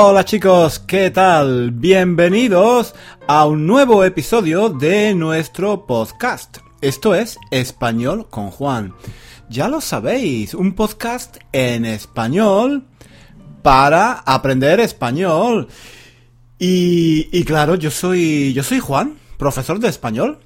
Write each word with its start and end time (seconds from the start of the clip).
Hola 0.00 0.24
chicos, 0.24 0.78
¿qué 0.78 1.10
tal? 1.10 1.72
Bienvenidos 1.72 2.94
a 3.26 3.46
un 3.46 3.66
nuevo 3.66 4.04
episodio 4.04 4.68
de 4.68 5.12
nuestro 5.12 5.86
podcast. 5.86 6.58
Esto 6.80 7.16
es 7.16 7.36
Español 7.50 8.28
con 8.30 8.52
Juan. 8.52 8.94
Ya 9.50 9.66
lo 9.66 9.80
sabéis, 9.80 10.54
un 10.54 10.76
podcast 10.76 11.38
en 11.50 11.84
español 11.84 12.86
para 13.62 14.12
aprender 14.12 14.78
español. 14.78 15.66
Y, 16.60 17.28
y 17.36 17.42
claro, 17.42 17.74
yo 17.74 17.90
soy, 17.90 18.52
yo 18.52 18.62
soy 18.62 18.78
Juan, 18.78 19.18
profesor 19.36 19.80
de 19.80 19.88
español. 19.88 20.38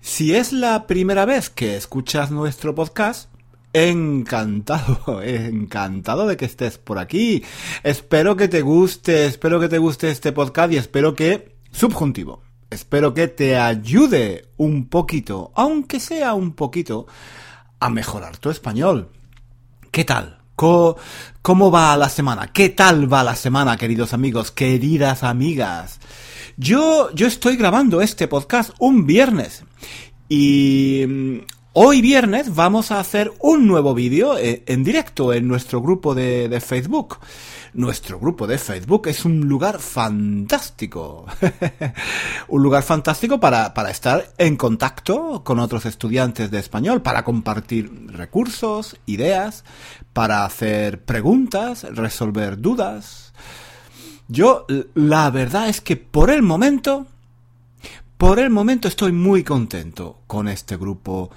Si 0.00 0.34
es 0.34 0.52
la 0.52 0.88
primera 0.88 1.24
vez 1.24 1.50
que 1.50 1.76
escuchas 1.76 2.32
nuestro 2.32 2.74
podcast, 2.74 3.30
Encantado, 3.78 5.22
encantado 5.22 6.26
de 6.26 6.36
que 6.36 6.46
estés 6.46 6.78
por 6.78 6.98
aquí. 6.98 7.44
Espero 7.84 8.34
que 8.34 8.48
te 8.48 8.60
guste, 8.60 9.26
espero 9.26 9.60
que 9.60 9.68
te 9.68 9.78
guste 9.78 10.10
este 10.10 10.32
podcast 10.32 10.72
y 10.72 10.78
espero 10.78 11.14
que, 11.14 11.54
subjuntivo, 11.70 12.42
espero 12.70 13.14
que 13.14 13.28
te 13.28 13.56
ayude 13.56 14.48
un 14.56 14.88
poquito, 14.88 15.52
aunque 15.54 16.00
sea 16.00 16.34
un 16.34 16.54
poquito, 16.54 17.06
a 17.78 17.88
mejorar 17.88 18.38
tu 18.38 18.50
español. 18.50 19.10
¿Qué 19.92 20.04
tal? 20.04 20.38
¿Cómo, 20.56 21.70
va 21.70 21.96
la 21.96 22.08
semana? 22.08 22.52
¿Qué 22.52 22.70
tal 22.70 23.10
va 23.12 23.22
la 23.22 23.36
semana, 23.36 23.76
queridos 23.76 24.12
amigos, 24.12 24.50
queridas 24.50 25.22
amigas? 25.22 26.00
Yo, 26.56 27.14
yo 27.14 27.28
estoy 27.28 27.54
grabando 27.54 28.00
este 28.00 28.26
podcast 28.26 28.72
un 28.80 29.06
viernes 29.06 29.62
y 30.28 31.44
Hoy 31.80 32.00
viernes 32.00 32.56
vamos 32.56 32.90
a 32.90 32.98
hacer 32.98 33.32
un 33.38 33.68
nuevo 33.68 33.94
vídeo 33.94 34.36
eh, 34.36 34.64
en 34.66 34.82
directo 34.82 35.32
en 35.32 35.46
nuestro 35.46 35.80
grupo 35.80 36.12
de, 36.12 36.60
Facebook. 36.60 37.18
Nuestro 37.72 38.18
grupo 38.18 38.48
de 38.48 38.58
Facebook 38.58 39.06
es 39.06 39.24
un 39.24 39.48
lugar 39.48 39.78
fantástico. 39.78 41.26
un 42.48 42.64
lugar 42.64 42.82
fantástico 42.82 43.38
para, 43.38 43.74
para 43.74 43.92
estar 43.92 44.28
en 44.38 44.56
contacto 44.56 45.44
con 45.44 45.60
otros 45.60 45.86
estudiantes 45.86 46.50
de 46.50 46.58
español, 46.58 47.00
para 47.00 47.22
compartir 47.22 48.08
recursos, 48.08 48.96
ideas, 49.06 49.62
para 50.12 50.44
hacer 50.44 51.04
preguntas, 51.04 51.84
resolver 51.94 52.60
dudas. 52.60 53.32
Yo, 54.26 54.66
la 54.94 55.30
verdad 55.30 55.68
es 55.68 55.80
que 55.80 55.96
por 55.96 56.30
el 56.30 56.42
momento 56.42 57.06
por 58.18 58.40
el 58.40 58.50
momento 58.50 58.88
estoy 58.88 59.12
muy 59.12 59.44
contento 59.44 60.22
con 60.26 60.48
este 60.48 60.76
grupo 60.76 61.30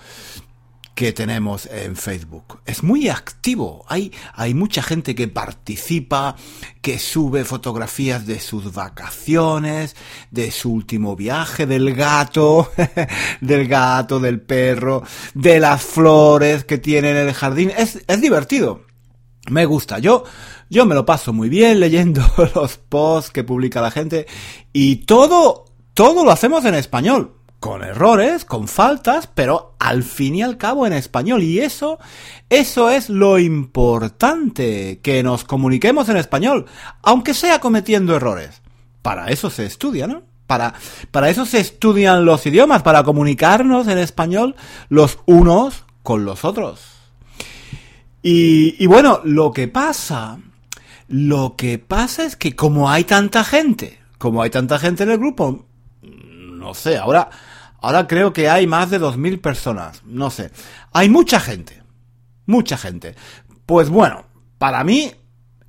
que 0.95 1.13
tenemos 1.13 1.67
en 1.67 1.95
Facebook. 1.95 2.59
Es 2.65 2.83
muy 2.83 3.07
activo. 3.07 3.85
Hay, 3.87 4.11
hay 4.33 4.55
mucha 4.55 4.81
gente 4.81 5.13
que 5.13 5.27
participa, 5.27 6.35
que 6.81 6.97
sube 6.97 7.45
fotografías 7.45 8.25
de 8.25 8.39
sus 8.39 8.73
vacaciones, 8.73 9.95
de 10.31 10.49
su 10.49 10.73
último 10.73 11.15
viaje, 11.15 11.67
del 11.67 11.93
gato, 11.93 12.71
del 13.41 13.67
gato, 13.67 14.19
del 14.19 14.41
perro, 14.41 15.03
de 15.35 15.59
las 15.59 15.83
flores 15.83 16.65
que 16.65 16.79
tiene 16.79 17.11
en 17.11 17.17
el 17.17 17.33
jardín. 17.33 17.71
Es, 17.77 17.99
es 18.07 18.21
divertido. 18.21 18.85
Me 19.49 19.65
gusta. 19.65 19.99
Yo, 19.99 20.23
yo 20.69 20.85
me 20.85 20.95
lo 20.95 21.05
paso 21.05 21.31
muy 21.31 21.49
bien 21.49 21.79
leyendo 21.79 22.23
los 22.55 22.77
posts 22.77 23.31
que 23.31 23.43
publica 23.43 23.81
la 23.81 23.91
gente 23.91 24.25
y 24.73 24.97
todo 25.05 25.70
todo 25.93 26.23
lo 26.23 26.31
hacemos 26.31 26.65
en 26.65 26.75
español. 26.75 27.35
Con 27.59 27.83
errores, 27.83 28.43
con 28.43 28.67
faltas, 28.67 29.27
pero 29.27 29.75
al 29.77 30.01
fin 30.01 30.33
y 30.33 30.41
al 30.41 30.57
cabo 30.57 30.87
en 30.87 30.93
español. 30.93 31.43
Y 31.43 31.59
eso, 31.59 31.99
eso 32.49 32.89
es 32.89 33.07
lo 33.07 33.37
importante, 33.37 34.99
que 35.03 35.21
nos 35.21 35.43
comuniquemos 35.43 36.09
en 36.09 36.17
español, 36.17 36.65
aunque 37.03 37.35
sea 37.35 37.59
cometiendo 37.59 38.15
errores. 38.15 38.63
Para 39.03 39.27
eso 39.27 39.51
se 39.51 39.67
estudia, 39.67 40.07
¿no? 40.07 40.23
Para, 40.47 40.73
para 41.11 41.29
eso 41.29 41.45
se 41.45 41.59
estudian 41.59 42.25
los 42.25 42.45
idiomas, 42.47 42.81
para 42.81 43.03
comunicarnos 43.03 43.87
en 43.87 43.99
español 43.99 44.55
los 44.89 45.19
unos 45.27 45.85
con 46.01 46.25
los 46.25 46.43
otros. 46.43 46.81
Y, 48.23 48.75
y 48.83 48.87
bueno, 48.87 49.21
lo 49.23 49.51
que 49.51 49.67
pasa, 49.67 50.39
lo 51.07 51.55
que 51.55 51.77
pasa 51.77 52.25
es 52.25 52.35
que 52.35 52.55
como 52.55 52.89
hay 52.89 53.03
tanta 53.03 53.43
gente, 53.43 53.99
como 54.17 54.41
hay 54.41 54.49
tanta 54.49 54.77
gente 54.77 55.03
en 55.03 55.11
el 55.11 55.17
grupo, 55.17 55.65
no 56.61 56.73
sé, 56.73 56.97
ahora, 56.97 57.29
ahora 57.81 58.07
creo 58.07 58.31
que 58.31 58.49
hay 58.49 58.67
más 58.67 58.89
de 58.89 59.01
2.000 59.01 59.41
personas, 59.41 60.03
no 60.05 60.29
sé. 60.29 60.51
Hay 60.93 61.09
mucha 61.09 61.39
gente, 61.39 61.81
mucha 62.45 62.77
gente. 62.77 63.15
Pues 63.65 63.89
bueno, 63.89 64.25
para 64.57 64.83
mí 64.83 65.11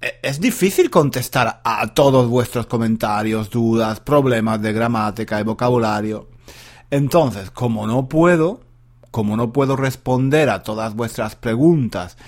e, 0.00 0.20
es 0.22 0.40
difícil 0.40 0.90
contestar 0.90 1.62
a 1.64 1.86
todos 1.88 2.28
vuestros 2.28 2.66
comentarios, 2.66 3.50
dudas, 3.50 4.00
problemas 4.00 4.60
de 4.60 4.72
gramática 4.72 5.40
y 5.40 5.44
vocabulario. 5.44 6.28
Entonces, 6.90 7.50
como 7.50 7.86
no 7.86 8.06
puedo, 8.08 8.60
como 9.10 9.36
no 9.36 9.52
puedo 9.52 9.76
responder 9.76 10.50
a 10.50 10.62
todas 10.62 10.94
vuestras 10.94 11.36
preguntas 11.36 12.18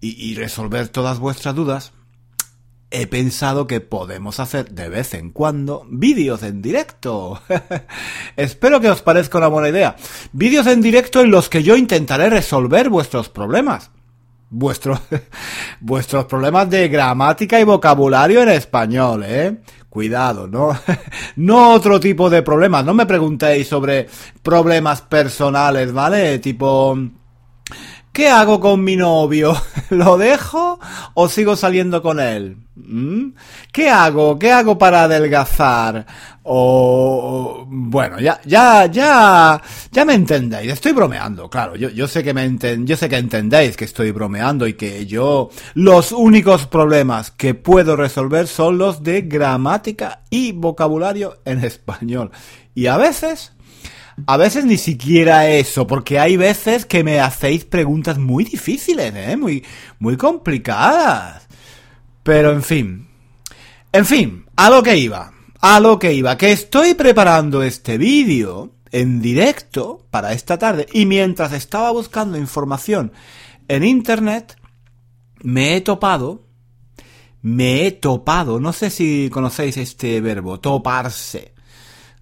y, 0.00 0.30
y 0.30 0.34
resolver 0.34 0.88
todas 0.88 1.18
vuestras 1.18 1.54
dudas, 1.54 1.92
he 2.90 3.06
pensado 3.06 3.66
que 3.66 3.80
podemos 3.80 4.40
hacer 4.40 4.70
de 4.70 4.88
vez 4.88 5.14
en 5.14 5.30
cuando 5.30 5.86
vídeos 5.90 6.42
en 6.42 6.62
directo. 6.62 7.40
Espero 8.36 8.80
que 8.80 8.90
os 8.90 9.02
parezca 9.02 9.38
una 9.38 9.48
buena 9.48 9.68
idea. 9.68 9.96
Vídeos 10.32 10.66
en 10.66 10.80
directo 10.80 11.20
en 11.20 11.30
los 11.30 11.48
que 11.48 11.62
yo 11.62 11.76
intentaré 11.76 12.30
resolver 12.30 12.88
vuestros 12.88 13.28
problemas. 13.28 13.90
Vuestros, 14.50 15.00
vuestros 15.80 16.24
problemas 16.24 16.70
de 16.70 16.88
gramática 16.88 17.60
y 17.60 17.64
vocabulario 17.64 18.42
en 18.42 18.48
español, 18.48 19.22
¿eh? 19.26 19.58
Cuidado, 19.90 20.46
¿no? 20.46 20.78
no 21.36 21.74
otro 21.74 22.00
tipo 22.00 22.30
de 22.30 22.42
problemas. 22.42 22.84
No 22.84 22.94
me 22.94 23.04
preguntéis 23.04 23.68
sobre 23.68 24.06
problemas 24.42 25.02
personales, 25.02 25.92
¿vale? 25.92 26.38
Tipo, 26.38 26.96
¿Qué 28.12 28.28
hago 28.28 28.58
con 28.60 28.82
mi 28.82 28.96
novio? 28.96 29.56
¿Lo 29.90 30.18
dejo 30.18 30.80
o 31.14 31.28
sigo 31.28 31.56
saliendo 31.56 32.02
con 32.02 32.20
él? 32.20 32.56
¿Mm? 32.74 33.30
¿Qué 33.72 33.90
hago? 33.90 34.38
¿Qué 34.38 34.50
hago 34.50 34.78
para 34.78 35.04
adelgazar? 35.04 36.06
O 36.42 37.64
bueno, 37.68 38.18
ya, 38.18 38.40
ya, 38.44 38.86
ya, 38.86 39.60
ya 39.90 40.04
me 40.04 40.14
entendéis. 40.14 40.72
Estoy 40.72 40.92
bromeando, 40.92 41.50
claro. 41.50 41.76
Yo, 41.76 41.90
yo 41.90 42.08
sé 42.08 42.24
que 42.24 42.32
me 42.32 42.48
yo 42.84 42.96
sé 42.96 43.08
que 43.08 43.16
entendéis 43.16 43.76
que 43.76 43.84
estoy 43.84 44.10
bromeando 44.12 44.66
y 44.66 44.74
que 44.74 45.06
yo 45.06 45.50
los 45.74 46.12
únicos 46.12 46.66
problemas 46.66 47.30
que 47.30 47.54
puedo 47.54 47.96
resolver 47.96 48.46
son 48.46 48.78
los 48.78 49.02
de 49.02 49.22
gramática 49.22 50.22
y 50.30 50.52
vocabulario 50.52 51.38
en 51.44 51.62
español. 51.64 52.30
Y 52.74 52.86
a 52.86 52.96
veces 52.96 53.52
a 54.26 54.36
veces 54.36 54.64
ni 54.64 54.76
siquiera 54.76 55.48
eso, 55.48 55.86
porque 55.86 56.18
hay 56.18 56.36
veces 56.36 56.86
que 56.86 57.04
me 57.04 57.20
hacéis 57.20 57.64
preguntas 57.64 58.18
muy 58.18 58.44
difíciles, 58.44 59.12
¿eh? 59.14 59.36
Muy, 59.36 59.64
muy 59.98 60.16
complicadas. 60.16 61.46
Pero 62.22 62.52
en 62.52 62.62
fin. 62.62 63.08
En 63.92 64.04
fin, 64.04 64.44
a 64.56 64.70
lo 64.70 64.82
que 64.82 64.96
iba. 64.96 65.32
A 65.60 65.80
lo 65.80 65.98
que 65.98 66.12
iba. 66.12 66.36
Que 66.36 66.52
estoy 66.52 66.94
preparando 66.94 67.62
este 67.62 67.98
vídeo 67.98 68.72
en 68.92 69.20
directo 69.20 70.06
para 70.10 70.32
esta 70.32 70.58
tarde 70.58 70.86
y 70.92 71.06
mientras 71.06 71.52
estaba 71.52 71.90
buscando 71.90 72.38
información 72.38 73.12
en 73.68 73.84
internet, 73.84 74.56
me 75.42 75.76
he 75.76 75.80
topado, 75.80 76.46
me 77.42 77.86
he 77.86 77.92
topado, 77.92 78.60
no 78.60 78.72
sé 78.72 78.90
si 78.90 79.28
conocéis 79.30 79.76
este 79.76 80.20
verbo, 80.20 80.58
toparse. 80.60 81.54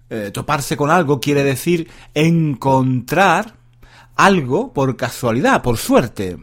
Eh, 0.09 0.31
toparse 0.31 0.77
con 0.77 0.89
algo 0.89 1.19
quiere 1.19 1.43
decir 1.43 1.89
encontrar 2.13 3.55
algo 4.15 4.71
por 4.71 4.95
casualidad, 4.95 5.61
por 5.61 5.77
suerte. 5.77 6.37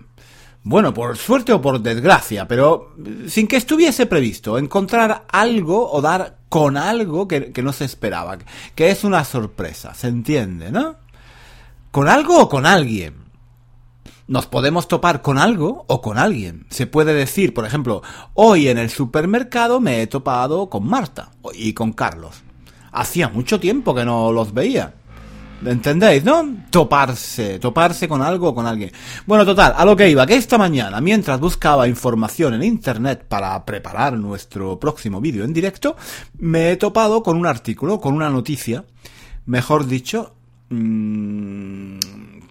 Bueno, 0.62 0.92
por 0.92 1.16
suerte 1.16 1.52
o 1.52 1.62
por 1.62 1.80
desgracia, 1.80 2.46
pero 2.46 2.94
sin 3.26 3.46
que 3.46 3.56
estuviese 3.56 4.06
previsto. 4.06 4.58
Encontrar 4.58 5.24
algo 5.30 5.90
o 5.90 6.00
dar 6.02 6.38
con 6.50 6.76
algo 6.76 7.26
que, 7.26 7.52
que 7.52 7.62
no 7.62 7.72
se 7.72 7.86
esperaba, 7.86 8.38
que 8.74 8.90
es 8.90 9.02
una 9.02 9.24
sorpresa, 9.24 9.94
¿se 9.94 10.08
entiende, 10.08 10.70
no? 10.70 10.96
¿Con 11.90 12.08
algo 12.08 12.40
o 12.40 12.48
con 12.48 12.66
alguien? 12.66 13.24
Nos 14.26 14.46
podemos 14.46 14.88
topar 14.88 15.20
con 15.20 15.38
algo 15.38 15.84
o 15.86 16.00
con 16.00 16.18
alguien. 16.18 16.66
Se 16.70 16.86
puede 16.86 17.12
decir, 17.12 17.52
por 17.52 17.66
ejemplo, 17.66 18.02
hoy 18.34 18.68
en 18.68 18.78
el 18.78 18.90
supermercado 18.90 19.80
me 19.80 20.00
he 20.00 20.06
topado 20.06 20.68
con 20.70 20.86
Marta 20.86 21.30
y 21.54 21.72
con 21.74 21.92
Carlos 21.92 22.43
hacía 22.94 23.28
mucho 23.28 23.60
tiempo 23.60 23.94
que 23.94 24.04
no 24.04 24.32
los 24.32 24.54
veía. 24.54 24.94
¿Entendéis, 25.64 26.24
no? 26.24 26.46
Toparse, 26.70 27.58
toparse 27.58 28.06
con 28.06 28.20
algo 28.20 28.48
o 28.48 28.54
con 28.54 28.66
alguien. 28.66 28.92
Bueno, 29.26 29.46
total, 29.46 29.74
a 29.76 29.84
lo 29.84 29.96
que 29.96 30.10
iba, 30.10 30.26
que 30.26 30.36
esta 30.36 30.58
mañana, 30.58 31.00
mientras 31.00 31.40
buscaba 31.40 31.88
información 31.88 32.54
en 32.54 32.64
internet 32.64 33.24
para 33.28 33.64
preparar 33.64 34.14
nuestro 34.14 34.78
próximo 34.78 35.20
vídeo 35.20 35.44
en 35.44 35.52
directo, 35.52 35.96
me 36.38 36.72
he 36.72 36.76
topado 36.76 37.22
con 37.22 37.36
un 37.36 37.46
artículo, 37.46 38.00
con 38.00 38.14
una 38.14 38.28
noticia, 38.28 38.84
mejor 39.46 39.86
dicho, 39.86 40.34
mmm, 40.68 41.98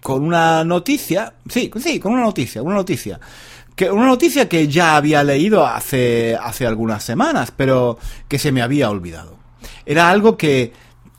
con 0.02 0.24
una 0.24 0.64
noticia, 0.64 1.34
sí, 1.48 1.70
sí, 1.80 2.00
con 2.00 2.12
una 2.12 2.22
noticia, 2.22 2.62
una 2.62 2.74
noticia, 2.74 3.20
que 3.76 3.90
una 3.90 4.06
noticia 4.06 4.48
que 4.48 4.66
ya 4.66 4.96
había 4.96 5.22
leído 5.22 5.66
hace, 5.66 6.36
hace 6.40 6.66
algunas 6.66 7.02
semanas, 7.04 7.52
pero 7.56 7.98
que 8.28 8.38
se 8.38 8.50
me 8.50 8.62
había 8.62 8.90
olvidado. 8.90 9.43
Era 9.86 10.10
algo 10.10 10.36
que, 10.36 10.72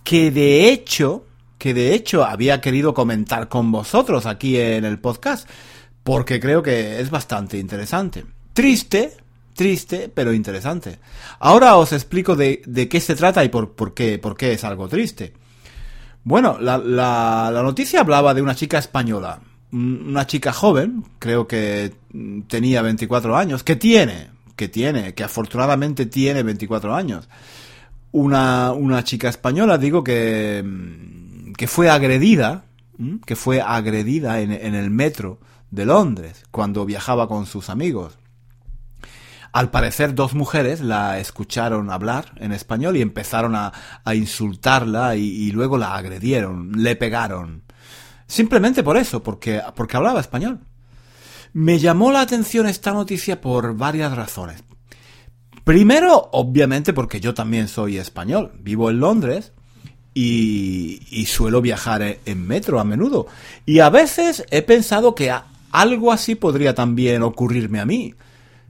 que 0.04 0.32
de 0.32 0.70
hecho, 0.70 1.26
que 1.58 1.74
de 1.74 1.94
hecho 1.94 2.24
había 2.24 2.62
querido 2.62 2.94
comentar 2.94 3.48
con 3.48 3.72
vosotros 3.72 4.26
aquí 4.26 4.58
en 4.60 4.86
el 4.86 5.00
podcast, 5.00 5.50
porque 6.04 6.40
creo 6.40 6.62
que 6.62 7.00
es 7.00 7.10
bastante 7.10 7.58
interesante. 7.58 8.26
Triste, 8.54 9.18
triste, 9.54 10.12
pero 10.14 10.34
interesante. 10.34 11.00
Ahora 11.40 11.78
os 11.78 11.92
explico 11.94 12.36
de, 12.36 12.62
de 12.66 12.88
qué 12.88 13.00
se 13.00 13.16
trata 13.16 13.44
y 13.44 13.50
por, 13.50 13.72
por, 13.72 13.94
qué, 13.94 14.20
por 14.20 14.38
qué 14.38 14.54
es 14.54 14.64
algo 14.64 14.88
triste. 14.88 15.34
Bueno, 16.24 16.58
la, 16.60 16.78
la, 16.78 17.50
la 17.54 17.64
noticia 17.64 18.02
hablaba 18.02 18.34
de 18.34 18.42
una 18.42 18.56
chica 18.56 18.80
española, 18.80 19.40
una 19.72 20.26
chica 20.26 20.54
joven, 20.54 21.04
creo 21.20 21.48
que 21.48 21.94
tenía 22.48 22.82
24 22.82 23.36
años, 23.36 23.64
que 23.64 23.76
tiene, 23.76 24.30
que 24.56 24.68
tiene, 24.68 25.14
que 25.14 25.24
afortunadamente 25.24 26.06
tiene 26.06 26.44
24 26.44 26.96
años. 26.96 27.28
Una, 28.18 28.72
una 28.72 29.04
chica 29.04 29.28
española, 29.28 29.78
digo, 29.78 30.02
que, 30.02 30.64
que 31.58 31.68
fue 31.68 31.90
agredida, 31.90 32.64
que 33.26 33.36
fue 33.36 33.60
agredida 33.60 34.40
en, 34.40 34.54
en 34.54 34.74
el 34.74 34.90
metro 34.90 35.42
de 35.70 35.86
Londres 35.86 36.46
cuando 36.50 36.86
viajaba 36.86 37.28
con 37.28 37.46
sus 37.46 37.70
amigos. 37.70 38.18
Al 39.52 39.70
parecer 39.70 40.16
dos 40.16 40.34
mujeres 40.34 40.80
la 40.80 41.20
escucharon 41.20 41.92
hablar 41.92 42.32
en 42.38 42.54
español 42.54 42.96
y 42.96 43.02
empezaron 43.02 43.54
a, 43.54 43.74
a 44.06 44.16
insultarla 44.16 45.18
y, 45.18 45.24
y, 45.24 45.52
luego 45.52 45.78
la 45.78 45.94
agredieron, 45.96 46.72
le 46.82 46.96
pegaron. 46.96 47.64
Simplemente 48.28 48.82
por 48.82 48.96
eso, 48.96 49.22
porque, 49.24 49.62
porque 49.76 49.98
hablaba 49.98 50.22
español. 50.22 50.62
Me 51.52 51.80
llamó 51.80 52.14
la 52.14 52.22
atención 52.22 52.66
esta 52.66 52.94
noticia 52.94 53.42
por 53.42 53.76
varias 53.76 54.16
razones. 54.16 54.64
Primero, 55.66 56.30
obviamente, 56.32 56.94
porque 56.94 57.20
yo 57.20 57.34
también 57.34 57.68
soy 57.68 57.98
español. 57.98 58.52
Vivo 58.60 58.92
en 58.92 59.00
Londres 59.00 59.52
y, 60.14 61.02
y 61.10 61.26
suelo 61.26 61.60
viajar 61.60 62.20
en 62.24 62.48
metro 62.48 62.80
a 62.80 62.84
menudo. 62.84 63.26
Y 63.66 63.80
a 63.80 63.90
veces 63.90 64.46
he 64.52 64.62
pensado 64.62 65.16
que 65.16 65.34
algo 65.72 66.12
así 66.12 66.36
podría 66.36 66.76
también 66.76 67.24
ocurrirme 67.24 67.80
a 67.80 67.86
mí. 67.86 68.14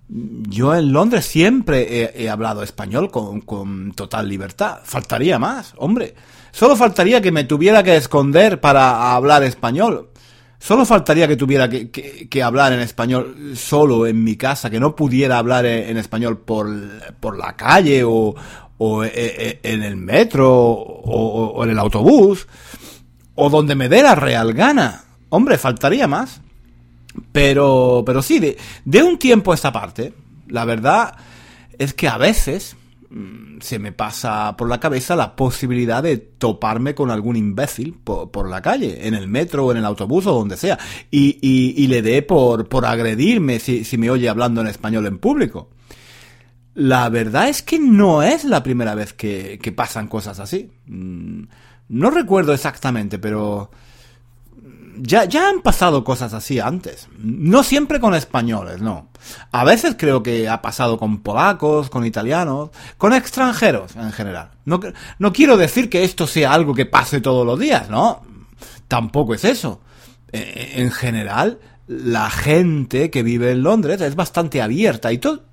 Yo 0.07 0.73
en 0.73 0.93
Londres 0.93 1.25
siempre 1.25 2.03
he, 2.03 2.23
he 2.23 2.29
hablado 2.29 2.63
español 2.63 3.11
con, 3.11 3.41
con, 3.41 3.91
total 3.91 4.29
libertad. 4.29 4.79
Faltaría 4.85 5.37
más, 5.37 5.73
hombre. 5.75 6.15
Solo 6.51 6.77
faltaría 6.77 7.21
que 7.21 7.33
me 7.33 7.43
tuviera 7.43 7.83
que 7.83 7.97
esconder 7.97 8.61
para 8.61 9.13
hablar 9.13 9.43
español. 9.43 10.11
Solo 10.57 10.85
faltaría 10.85 11.27
que 11.27 11.35
tuviera 11.35 11.69
que, 11.69 11.89
que, 11.89 12.43
hablar 12.43 12.73
en 12.73 12.79
español 12.79 13.53
solo 13.55 14.07
en 14.07 14.23
mi 14.23 14.35
casa, 14.35 14.69
que 14.69 14.79
no 14.79 14.95
pudiera 14.95 15.37
hablar 15.37 15.65
en, 15.65 15.97
español 15.97 16.39
por, 16.39 16.67
por, 17.19 17.37
la 17.37 17.55
calle 17.55 18.03
o, 18.03 18.33
o 18.77 19.03
e, 19.03 19.11
e, 19.13 19.59
en 19.63 19.83
el 19.83 19.97
metro 19.97 20.51
o, 20.51 21.63
en 21.63 21.71
el 21.71 21.79
autobús 21.79 22.47
o 23.35 23.49
donde 23.49 23.75
me 23.75 23.89
dé 23.89 24.01
la 24.01 24.15
real 24.15 24.53
gana. 24.53 25.03
Hombre, 25.29 25.57
faltaría 25.57 26.07
más. 26.07 26.41
Pero, 27.31 28.03
pero 28.05 28.21
sí, 28.21 28.39
de, 28.39 28.57
de 28.85 29.03
un 29.03 29.17
tiempo 29.19 29.51
a 29.51 29.55
esta 29.55 29.71
parte, 29.71 30.13
la 30.47 30.65
verdad 30.65 31.15
es 31.77 31.93
que 31.93 32.07
a 32.07 32.17
veces 32.17 32.75
se 33.59 33.79
me 33.79 33.91
pasa 33.91 34.55
por 34.57 34.69
la 34.69 34.79
cabeza 34.79 35.15
la 35.15 35.35
posibilidad 35.35 36.03
de 36.03 36.17
toparme 36.17 36.95
con 36.95 37.11
algún 37.11 37.35
imbécil 37.35 37.93
por, 38.03 38.31
por, 38.31 38.49
la 38.49 38.61
calle, 38.61 39.07
en 39.07 39.13
el 39.13 39.27
metro 39.27 39.65
o 39.65 39.71
en 39.71 39.77
el 39.77 39.85
autobús 39.85 40.25
o 40.27 40.33
donde 40.33 40.57
sea, 40.57 40.77
y, 41.11 41.37
y, 41.41 41.83
y 41.83 41.87
le 41.87 42.01
dé 42.01 42.21
por, 42.21 42.67
por 42.67 42.85
agredirme 42.85 43.59
si, 43.59 43.83
si 43.83 43.97
me 43.97 44.09
oye 44.09 44.29
hablando 44.29 44.61
en 44.61 44.67
español 44.67 45.05
en 45.05 45.17
público. 45.17 45.69
La 46.73 47.07
verdad 47.09 47.47
es 47.47 47.61
que 47.61 47.79
no 47.79 48.21
es 48.21 48.43
la 48.43 48.61
primera 48.61 48.95
vez 48.95 49.13
que, 49.13 49.59
que 49.61 49.71
pasan 49.71 50.07
cosas 50.07 50.39
así. 50.39 50.71
Mm, 50.87 51.43
no 51.87 52.09
recuerdo 52.11 52.53
exactamente, 52.53 53.17
pero 53.17 53.71
ya, 54.97 55.25
ya 55.25 55.49
han 55.49 55.61
pasado 55.61 56.03
cosas 56.03 56.33
así 56.33 56.59
antes. 56.59 57.07
No 57.17 57.63
siempre 57.63 57.99
con 57.99 58.15
españoles, 58.15 58.81
no. 58.81 59.09
A 59.51 59.63
veces 59.63 59.95
creo 59.97 60.23
que 60.23 60.47
ha 60.49 60.61
pasado 60.61 60.97
con 60.97 61.19
polacos, 61.19 61.89
con 61.89 62.05
italianos, 62.05 62.69
con 62.97 63.13
extranjeros 63.13 63.95
en 63.95 64.11
general. 64.11 64.51
No, 64.65 64.79
no 65.19 65.33
quiero 65.33 65.57
decir 65.57 65.89
que 65.89 66.03
esto 66.03 66.27
sea 66.27 66.53
algo 66.53 66.73
que 66.73 66.85
pase 66.85 67.21
todos 67.21 67.45
los 67.45 67.59
días, 67.59 67.89
¿no? 67.89 68.21
Tampoco 68.87 69.33
es 69.33 69.45
eso. 69.45 69.81
Eh, 70.31 70.73
en 70.75 70.91
general, 70.91 71.59
la 71.87 72.29
gente 72.29 73.09
que 73.09 73.23
vive 73.23 73.51
en 73.51 73.63
Londres 73.63 74.01
es 74.01 74.15
bastante 74.15 74.61
abierta 74.61 75.11
y 75.11 75.17
todo, 75.17 75.43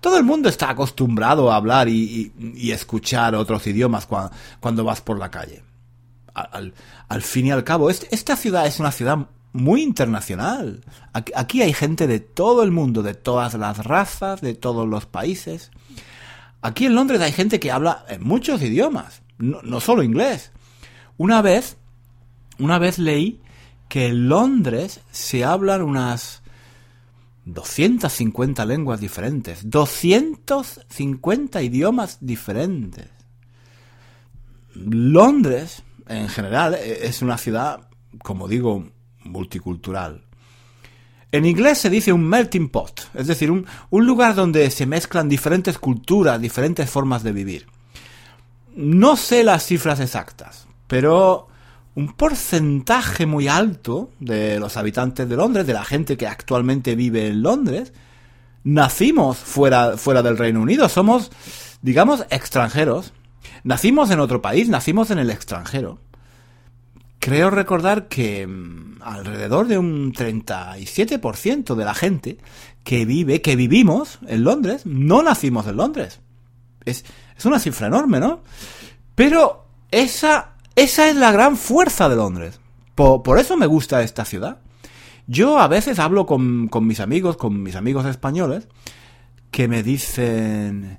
todo 0.00 0.16
el 0.16 0.24
mundo 0.24 0.48
está 0.48 0.70
acostumbrado 0.70 1.50
a 1.50 1.56
hablar 1.56 1.88
y, 1.88 2.32
y, 2.36 2.70
escuchar 2.72 3.34
otros 3.34 3.66
idiomas 3.66 4.06
cuando 4.60 4.84
vas 4.84 5.00
por 5.00 5.18
la 5.18 5.30
calle 5.30 5.62
al, 6.34 6.74
al 7.08 7.22
fin 7.22 7.46
y 7.46 7.50
al 7.52 7.64
cabo, 7.64 7.90
este, 7.90 8.08
esta 8.10 8.36
ciudad 8.36 8.66
es 8.66 8.80
una 8.80 8.92
ciudad 8.92 9.28
muy 9.52 9.82
internacional. 9.82 10.84
Aquí, 11.12 11.32
aquí, 11.34 11.62
hay 11.62 11.72
gente 11.72 12.06
de 12.06 12.20
todo 12.20 12.62
el 12.64 12.72
mundo, 12.72 13.02
de 13.02 13.14
todas 13.14 13.54
las 13.54 13.84
razas, 13.86 14.40
de 14.40 14.54
todos 14.54 14.86
los 14.86 15.06
países. 15.06 15.70
Aquí 16.60 16.86
en 16.86 16.94
Londres 16.94 17.20
hay 17.20 17.32
gente 17.32 17.60
que 17.60 17.70
habla 17.70 18.04
en 18.08 18.22
muchos 18.24 18.60
idiomas, 18.62 19.22
no, 19.38 19.62
no 19.62 19.80
solo 19.80 20.02
inglés. 20.02 20.50
Una 21.16 21.40
vez, 21.40 21.76
una 22.58 22.78
vez 22.78 22.98
leí 22.98 23.40
que 23.88 24.08
en 24.08 24.28
Londres 24.28 25.00
se 25.12 25.44
hablan 25.44 25.82
unas 25.82 26.42
250 27.44 28.64
lenguas 28.64 29.00
diferentes, 29.00 29.70
250 29.70 31.62
idiomas 31.62 32.18
diferentes. 32.20 33.08
Londres 34.74 35.83
en 36.08 36.28
general 36.28 36.74
e, 36.74 37.06
es 37.06 37.22
una 37.22 37.38
ciudad, 37.38 37.88
como 38.22 38.48
digo, 38.48 38.84
multicultural. 39.24 40.24
En 41.32 41.46
inglés 41.46 41.78
se 41.78 41.90
dice 41.90 42.12
un 42.12 42.28
melting 42.28 42.68
pot, 42.68 43.08
es 43.12 43.26
decir, 43.26 43.50
un, 43.50 43.66
lugar 43.90 44.36
donde 44.36 44.70
se 44.70 44.86
mezclan 44.86 45.28
diferentes 45.28 45.78
culturas, 45.78 46.40
diferentes 46.40 46.88
formas 46.88 47.24
de 47.24 47.32
vivir. 47.32 47.66
No 48.76 49.16
sé 49.16 49.42
las 49.42 49.66
cifras 49.66 49.98
exactas, 49.98 50.68
pero 50.86 51.48
un 51.96 52.12
porcentaje 52.12 53.26
muy 53.26 53.48
alto 53.48 54.10
de 54.20 54.60
los 54.60 54.76
habitantes 54.76 55.28
de 55.28 55.36
Londres, 55.36 55.66
de 55.66 55.72
la 55.72 55.84
gente 55.84 56.16
que 56.16 56.28
actualmente 56.28 56.94
vive 56.94 57.26
en 57.26 57.42
Londres, 57.42 57.92
nacimos 58.62 59.36
fuera, 59.36 59.96
fuera 59.96 60.22
del 60.22 60.38
Reino 60.38 60.60
Unido, 60.60 60.88
somos, 60.88 61.32
digamos, 61.82 62.24
extranjeros 62.30 63.12
Nacimos 63.62 64.10
en 64.10 64.20
otro 64.20 64.42
país, 64.42 64.68
nacimos 64.68 65.10
en 65.10 65.18
el 65.18 65.30
extranjero. 65.30 65.98
Creo 67.18 67.50
recordar 67.50 68.08
que 68.08 68.46
mmm, 68.46 69.00
alrededor 69.00 69.66
de 69.66 69.78
un 69.78 70.12
37% 70.12 71.74
de 71.74 71.84
la 71.84 71.94
gente 71.94 72.38
que 72.82 73.04
vive, 73.04 73.40
que 73.40 73.56
vivimos 73.56 74.18
en 74.26 74.44
Londres, 74.44 74.84
no 74.84 75.22
nacimos 75.22 75.66
en 75.66 75.76
Londres. 75.76 76.20
Es, 76.84 77.04
es 77.36 77.44
una 77.44 77.58
cifra 77.58 77.86
enorme, 77.86 78.20
¿no? 78.20 78.40
Pero 79.14 79.66
esa, 79.90 80.54
esa 80.76 81.08
es 81.08 81.16
la 81.16 81.32
gran 81.32 81.56
fuerza 81.56 82.08
de 82.08 82.16
Londres. 82.16 82.60
Por, 82.94 83.22
por 83.22 83.38
eso 83.38 83.56
me 83.56 83.66
gusta 83.66 84.02
esta 84.02 84.24
ciudad. 84.24 84.58
Yo 85.26 85.58
a 85.58 85.68
veces 85.68 85.98
hablo 85.98 86.26
con, 86.26 86.68
con 86.68 86.86
mis 86.86 87.00
amigos, 87.00 87.36
con 87.36 87.62
mis 87.62 87.76
amigos 87.76 88.04
españoles, 88.06 88.68
que 89.50 89.68
me 89.68 89.82
dicen, 89.82 90.98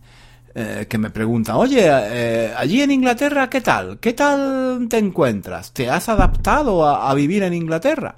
eh, 0.58 0.88
que 0.90 0.98
me 0.98 1.10
pregunta, 1.10 1.58
oye, 1.58 1.86
eh, 1.86 2.54
allí 2.56 2.82
en 2.82 2.92
Inglaterra, 2.92 3.50
¿qué 3.50 3.60
tal? 3.60 4.00
¿Qué 4.00 4.14
tal 4.14 4.88
te 4.90 4.98
encuentras? 4.98 5.74
¿Te 5.74 5.90
has 5.90 6.08
adaptado 6.08 6.86
a, 6.86 7.12
a, 7.12 7.14
vivir 7.14 7.44
en 7.44 7.54
Inglaterra? 7.54 8.16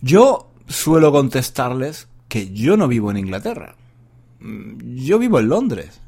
Yo 0.00 0.50
suelo 0.66 1.12
contestarles 1.12 2.08
que 2.26 2.52
yo 2.52 2.76
no 2.76 2.88
vivo 2.88 3.12
en 3.12 3.18
Inglaterra. 3.18 3.76
Mm, 4.40 4.96
yo 4.96 5.20
vivo 5.20 5.38
en 5.38 5.48
Londres. 5.48 6.00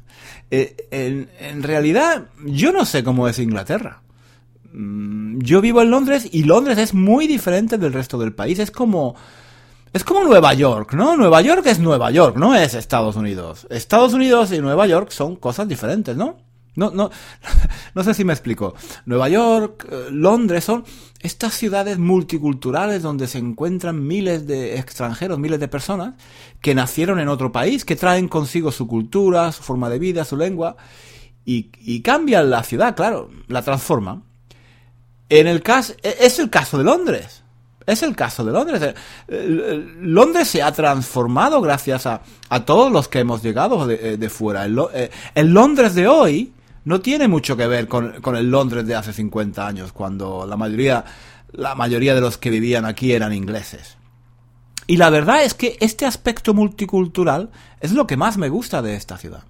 Eh, 0.51 0.75
en, 0.91 1.29
en 1.39 1.63
realidad, 1.63 2.27
yo 2.45 2.73
no 2.73 2.83
sé 2.83 3.01
cómo 3.01 3.29
es 3.29 3.39
Inglaterra. 3.39 4.01
Mm, 4.73 5.39
yo 5.39 5.61
vivo 5.61 5.81
en 5.81 5.91
Londres 5.91 6.27
y 6.29 6.43
Londres 6.43 6.77
es 6.77 6.93
muy 6.93 7.25
diferente 7.25 7.77
del 7.77 7.93
resto 7.93 8.17
del 8.17 8.33
país. 8.33 8.59
Es 8.59 8.69
como 8.69 9.15
es 9.91 10.03
como 10.03 10.23
Nueva 10.23 10.53
York, 10.53 10.93
¿no? 10.93 11.15
Nueva 11.17 11.41
York 11.41 11.65
es 11.65 11.79
Nueva 11.79 12.11
York, 12.11 12.35
no 12.37 12.55
es 12.55 12.73
Estados 12.75 13.15
Unidos. 13.15 13.65
Estados 13.69 14.13
Unidos 14.13 14.51
y 14.51 14.59
Nueva 14.59 14.85
York 14.85 15.09
son 15.11 15.35
cosas 15.35 15.67
diferentes, 15.67 16.15
¿no? 16.15 16.37
No, 16.75 16.91
no, 16.91 17.09
no 17.95 18.03
sé 18.03 18.13
si 18.13 18.23
me 18.23 18.33
explico. 18.33 18.75
Nueva 19.05 19.29
York, 19.29 19.87
eh, 19.91 20.07
Londres 20.11 20.63
son 20.63 20.85
estas 21.21 21.55
ciudades 21.55 21.97
multiculturales 21.97 23.01
donde 23.01 23.27
se 23.27 23.39
encuentran 23.39 24.05
miles 24.05 24.45
de 24.45 24.77
extranjeros, 24.77 25.39
miles 25.39 25.59
de 25.59 25.67
personas 25.67 26.13
que 26.61 26.75
nacieron 26.75 27.19
en 27.19 27.27
otro 27.27 27.51
país, 27.51 27.83
que 27.83 27.95
traen 27.95 28.27
consigo 28.27 28.71
su 28.71 28.87
cultura, 28.87 29.51
su 29.51 29.63
forma 29.63 29.89
de 29.89 29.99
vida, 29.99 30.23
su 30.23 30.37
lengua, 30.37 30.77
y, 31.45 31.71
y 31.79 32.01
cambian 32.01 32.49
la 32.49 32.63
ciudad, 32.63 32.95
claro, 32.95 33.29
la 33.47 33.63
transforman. 33.63 34.23
En 35.29 35.47
el 35.47 35.63
caso, 35.63 35.93
e, 36.03 36.17
es 36.21 36.37
el 36.37 36.49
caso 36.49 36.77
de 36.77 36.83
Londres 36.83 37.38
Es 37.89 38.03
el 38.03 38.15
caso 38.15 38.45
de 38.45 38.51
Londres. 38.51 38.93
Londres 40.01 40.47
se 40.47 40.61
ha 40.61 40.71
transformado 40.71 41.59
gracias 41.59 42.05
a, 42.05 42.21
todos 42.65 42.91
los 42.91 43.07
que 43.07 43.19
hemos 43.19 43.41
llegado 43.41 43.87
de, 43.87 44.29
fuera. 44.29 44.65
El, 44.65 45.53
Londres 45.53 45.95
de 45.95 46.07
hoy 46.07 46.53
no 46.85 47.01
tiene 47.01 47.27
mucho 47.27 47.57
que 47.57 47.65
ver 47.67 47.87
con, 47.87 48.21
con 48.21 48.35
el 48.35 48.51
Londres 48.51 48.85
de 48.85 48.95
hace 48.95 49.11
50 49.11 49.65
años, 49.65 49.91
cuando 49.91 50.45
la 50.45 50.55
mayoría, 50.55 51.03
la 51.51 51.73
mayoría 51.73 52.13
de 52.13 52.21
los 52.21 52.37
que 52.37 52.51
vivían 52.51 52.85
aquí 52.85 53.11
eran 53.11 53.33
ingleses. 53.33 53.97
Y 54.85 54.97
la 54.97 55.09
verdad 55.09 55.43
es 55.43 55.53
que 55.53 55.77
este 55.81 56.05
aspecto 56.05 56.53
multicultural 56.53 57.49
es 57.79 57.93
lo 57.93 58.07
que 58.07 58.17
más 58.17 58.37
me 58.37 58.49
gusta 58.49 58.81
de 58.81 58.95
esta 58.95 59.17
ciudad. 59.17 59.43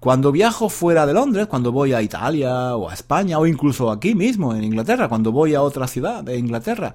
Cuando 0.00 0.30
viajo 0.30 0.68
fuera 0.68 1.06
de 1.06 1.12
Londres, 1.12 1.48
cuando 1.48 1.72
voy 1.72 1.92
a 1.92 2.00
Italia 2.00 2.76
o 2.76 2.88
a 2.88 2.94
España 2.94 3.38
o 3.38 3.46
incluso 3.46 3.90
aquí 3.90 4.14
mismo 4.14 4.54
en 4.54 4.62
Inglaterra, 4.62 5.08
cuando 5.08 5.32
voy 5.32 5.54
a 5.54 5.62
otra 5.62 5.88
ciudad 5.88 6.22
de 6.22 6.38
Inglaterra, 6.38 6.94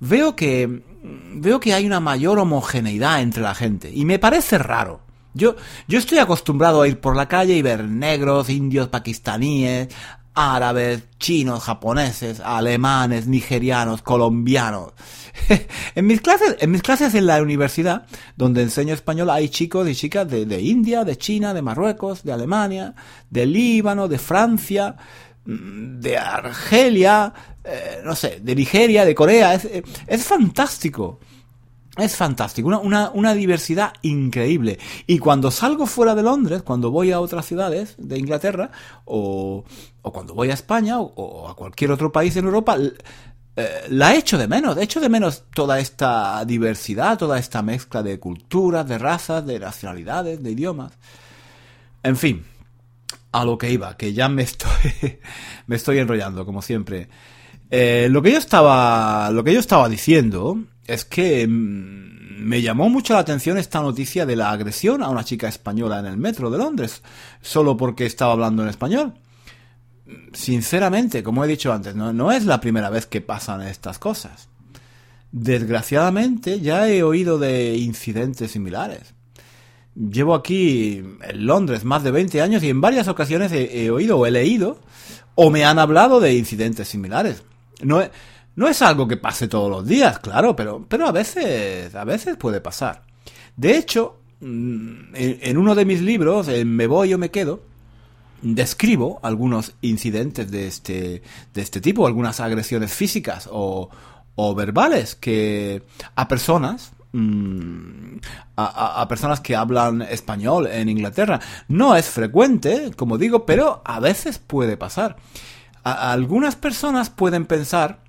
veo 0.00 0.34
que 0.34 0.82
veo 1.02 1.60
que 1.60 1.72
hay 1.72 1.86
una 1.86 2.00
mayor 2.00 2.38
homogeneidad 2.38 3.22
entre 3.22 3.42
la 3.42 3.54
gente 3.54 3.90
y 3.92 4.04
me 4.04 4.18
parece 4.18 4.58
raro. 4.58 5.00
Yo, 5.32 5.54
yo 5.86 5.98
estoy 5.98 6.18
acostumbrado 6.18 6.82
a 6.82 6.88
ir 6.88 6.98
por 7.00 7.14
la 7.14 7.28
calle 7.28 7.54
y 7.54 7.62
ver 7.62 7.84
negros, 7.84 8.50
indios, 8.50 8.88
pakistaníes, 8.88 9.88
árabes, 10.34 11.02
chinos, 11.18 11.62
japoneses, 11.62 12.40
alemanes, 12.40 13.26
nigerianos, 13.26 14.02
colombianos. 14.02 14.92
en 15.94 16.06
mis 16.06 16.20
clases, 16.20 16.56
en 16.60 16.70
mis 16.70 16.82
clases 16.82 17.14
en 17.14 17.26
la 17.26 17.42
universidad, 17.42 18.06
donde 18.36 18.62
enseño 18.62 18.94
español, 18.94 19.30
hay 19.30 19.48
chicos 19.48 19.88
y 19.88 19.94
chicas 19.94 20.28
de, 20.28 20.60
India, 20.60 21.04
de 21.04 21.16
China, 21.16 21.54
de 21.54 21.62
Marruecos, 21.62 22.22
de 22.24 22.32
Alemania, 22.32 22.94
de 23.28 23.46
Líbano, 23.46 24.08
de 24.08 24.18
Francia, 24.18 24.96
de 26.00 26.16
Argelia, 26.16 27.32
eh, 27.64 28.00
no 28.04 28.14
sé, 28.14 28.40
de 28.42 28.54
Nigeria, 28.54 29.04
de 29.04 29.14
Corea. 29.14 29.54
Es, 29.54 29.68
es 30.06 30.24
fantástico. 30.24 31.18
Es 31.96 32.16
fantástico, 32.16 32.68
una, 32.68 33.10
una, 33.10 33.34
diversidad 33.34 33.92
increíble. 34.02 34.78
Y 35.08 35.18
cuando 35.18 35.50
salgo 35.50 35.86
fuera 35.86 36.14
de 36.14 36.22
Londres, 36.22 36.62
cuando 36.62 36.90
voy 36.90 37.10
a 37.10 37.20
otras 37.20 37.44
ciudades 37.44 37.96
de 37.98 38.16
Inglaterra, 38.16 38.70
o, 39.04 39.64
o 40.00 40.12
cuando 40.12 40.32
voy 40.32 40.50
a 40.50 40.54
España, 40.54 41.00
o, 41.00 41.48
a 41.48 41.56
cualquier 41.56 41.90
otro 41.90 42.12
país 42.12 42.36
en 42.36 42.44
Europa, 42.44 42.78
eh, 43.56 43.82
la 43.88 44.14
echo 44.14 44.38
de 44.38 44.46
menos. 44.46 44.76
Echo 44.78 45.00
de 45.00 45.08
menos 45.08 45.44
toda 45.52 45.80
esta 45.80 46.44
diversidad, 46.44 47.18
toda 47.18 47.38
esta 47.38 47.60
mezcla 47.60 48.02
de 48.02 48.20
culturas, 48.20 48.88
de 48.88 48.96
razas, 48.96 49.44
de 49.44 49.58
nacionalidades, 49.58 50.42
de 50.42 50.50
idiomas. 50.52 50.92
En 52.02 52.16
fin, 52.16 52.44
a 53.32 53.44
lo 53.44 53.58
que 53.58 53.70
iba, 53.70 53.96
que 53.96 54.12
ya 54.12 54.28
me 54.28 54.42
estoy, 54.44 55.18
me 55.66 55.76
estoy 55.76 55.98
enrollando, 55.98 56.44
como 56.44 56.62
siempre. 56.62 57.08
Eh, 57.70 58.08
lo 58.10 58.20
que 58.22 58.32
yo 58.32 58.38
estaba, 58.38 59.30
lo 59.30 59.44
que 59.44 59.54
yo 59.54 59.60
estaba 59.60 59.88
diciendo 59.88 60.58
es 60.86 61.04
que 61.04 61.46
mm, 61.46 62.42
me 62.42 62.62
llamó 62.62 62.88
mucho 62.88 63.14
la 63.14 63.20
atención 63.20 63.58
esta 63.58 63.80
noticia 63.80 64.26
de 64.26 64.34
la 64.34 64.50
agresión 64.50 65.02
a 65.02 65.08
una 65.08 65.24
chica 65.24 65.48
española 65.48 66.00
en 66.00 66.06
el 66.06 66.16
metro 66.16 66.50
de 66.50 66.58
Londres, 66.58 67.02
solo 67.40 67.76
porque 67.76 68.06
estaba 68.06 68.32
hablando 68.32 68.62
en 68.62 68.68
español. 68.68 69.14
Sinceramente, 70.32 71.22
como 71.22 71.44
he 71.44 71.48
dicho 71.48 71.72
antes, 71.72 71.94
no, 71.94 72.12
no 72.12 72.32
es 72.32 72.44
la 72.44 72.60
primera 72.60 72.90
vez 72.90 73.06
que 73.06 73.20
pasan 73.20 73.62
estas 73.62 74.00
cosas. 74.00 74.48
Desgraciadamente, 75.30 76.60
ya 76.60 76.88
he 76.88 77.04
oído 77.04 77.38
de 77.38 77.76
incidentes 77.76 78.50
similares. 78.50 79.14
Llevo 80.00 80.34
aquí 80.34 81.02
en 81.22 81.46
Londres 81.46 81.84
más 81.84 82.02
de 82.02 82.10
20 82.10 82.40
años 82.40 82.62
y 82.62 82.70
en 82.70 82.80
varias 82.80 83.06
ocasiones 83.06 83.52
he, 83.52 83.90
oído 83.90 84.18
o 84.18 84.24
he 84.24 84.30
leído 84.30 84.78
o 85.34 85.50
me 85.50 85.66
han 85.66 85.78
hablado 85.78 86.20
de 86.20 86.34
incidentes 86.34 86.88
similares. 86.88 87.42
No, 87.82 88.02
no 88.56 88.68
es 88.68 88.80
algo 88.80 89.06
que 89.06 89.18
pase 89.18 89.46
todos 89.46 89.70
los 89.70 89.86
días, 89.86 90.18
claro, 90.18 90.56
pero, 90.56 90.86
pero 90.88 91.06
a 91.06 91.12
veces, 91.12 91.94
a 91.94 92.04
veces 92.04 92.38
puede 92.38 92.62
pasar. 92.62 93.02
De 93.56 93.76
hecho, 93.76 94.20
mm, 94.40 95.14
en, 95.14 95.58
uno 95.58 95.74
de 95.74 95.84
mis 95.84 96.00
libros, 96.00 96.48
en 96.48 96.74
Me 96.74 96.86
voy 96.86 97.12
o 97.12 97.18
me 97.18 97.30
quedo, 97.30 97.62
describo 98.40 99.20
algunos 99.22 99.74
incidentes 99.82 100.50
de 100.50 100.66
este, 100.66 101.22
de 101.52 101.60
este 101.60 101.82
tipo, 101.82 102.06
algunas 102.06 102.40
agresiones 102.40 102.90
físicas 102.94 103.50
o, 103.52 103.90
o 104.34 104.54
verbales 104.54 105.14
que 105.14 105.82
a 106.14 106.26
personas, 106.26 106.92
mm, 107.12 108.18
a, 108.56 109.06
personas 109.08 109.40
que 109.40 109.56
hablan 109.56 110.02
español 110.02 110.66
en 110.66 110.88
Inglaterra. 110.88 111.40
No 111.68 111.96
es 111.96 112.08
frecuente, 112.08 112.92
como 112.96 113.18
digo, 113.18 113.46
pero 113.46 113.82
a 113.84 114.00
veces 114.00 114.38
puede 114.38 114.76
pasar. 114.76 115.16
algunas 115.82 116.56
personas 116.56 117.10
pueden 117.10 117.46
pensar 117.46 118.02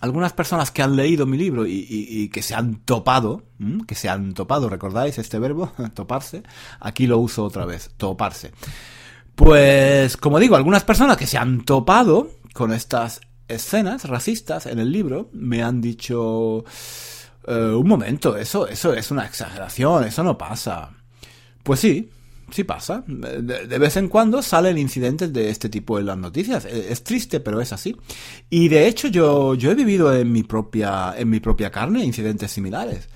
algunas 0.00 0.32
personas 0.32 0.70
que 0.70 0.82
han 0.82 0.96
leído 0.96 1.26
mi 1.26 1.36
libro 1.36 1.66
y, 1.66 2.28
que 2.32 2.42
se 2.42 2.54
han 2.54 2.76
topado, 2.76 3.44
que 3.86 3.94
se 3.94 4.08
han 4.08 4.34
topado, 4.34 4.68
¿recordáis 4.68 5.18
este 5.18 5.38
verbo? 5.38 5.72
Toparse. 5.94 6.42
Aquí 6.80 7.06
lo 7.06 7.18
uso 7.18 7.44
otra 7.44 7.64
vez, 7.64 7.90
toparse. 7.96 8.52
Pues, 9.34 10.16
como 10.16 10.38
digo, 10.38 10.56
algunas 10.56 10.84
personas 10.84 11.16
que 11.16 11.26
se 11.26 11.38
han 11.38 11.64
topado 11.64 12.30
con 12.52 12.72
estas 12.72 13.20
escenas 13.48 14.04
racistas 14.04 14.66
en 14.66 14.78
el 14.78 14.90
libro 14.90 15.28
me 15.32 15.62
han 15.62 15.80
dicho, 15.80 16.64
eh, 17.46 17.74
un 17.74 17.86
momento, 17.86 18.36
eso, 18.36 18.66
eso 18.66 18.92
es 18.92 19.10
una 19.10 19.24
exageración, 19.24 20.04
eso 20.04 20.22
no 20.22 20.36
pasa. 20.36 20.90
Pues 21.62 21.80
sí, 21.80 22.10
sí 22.50 22.64
pasa. 22.64 23.04
De, 23.06 23.78
vez 23.78 23.96
en 23.96 24.08
cuando 24.08 24.42
salen 24.42 24.78
incidentes 24.78 25.32
de 25.32 25.50
este 25.50 25.68
tipo 25.68 25.98
en 25.98 26.06
las 26.06 26.18
noticias. 26.18 26.64
E, 26.64 26.92
es, 26.92 27.04
triste, 27.04 27.40
pero 27.40 27.60
es 27.60 27.72
así. 27.72 27.96
Y 28.50 28.68
de 28.68 28.86
hecho 28.86 29.08
yo, 29.08 29.54
yo 29.54 29.70
he 29.70 29.74
vivido 29.74 30.14
en 30.14 30.32
mi 30.32 30.42
propia, 30.42 31.14
en 31.16 31.30
mi 31.30 31.40
propia 31.40 31.70
carne 31.70 32.04
incidentes 32.04 32.50
similares. 32.50 33.08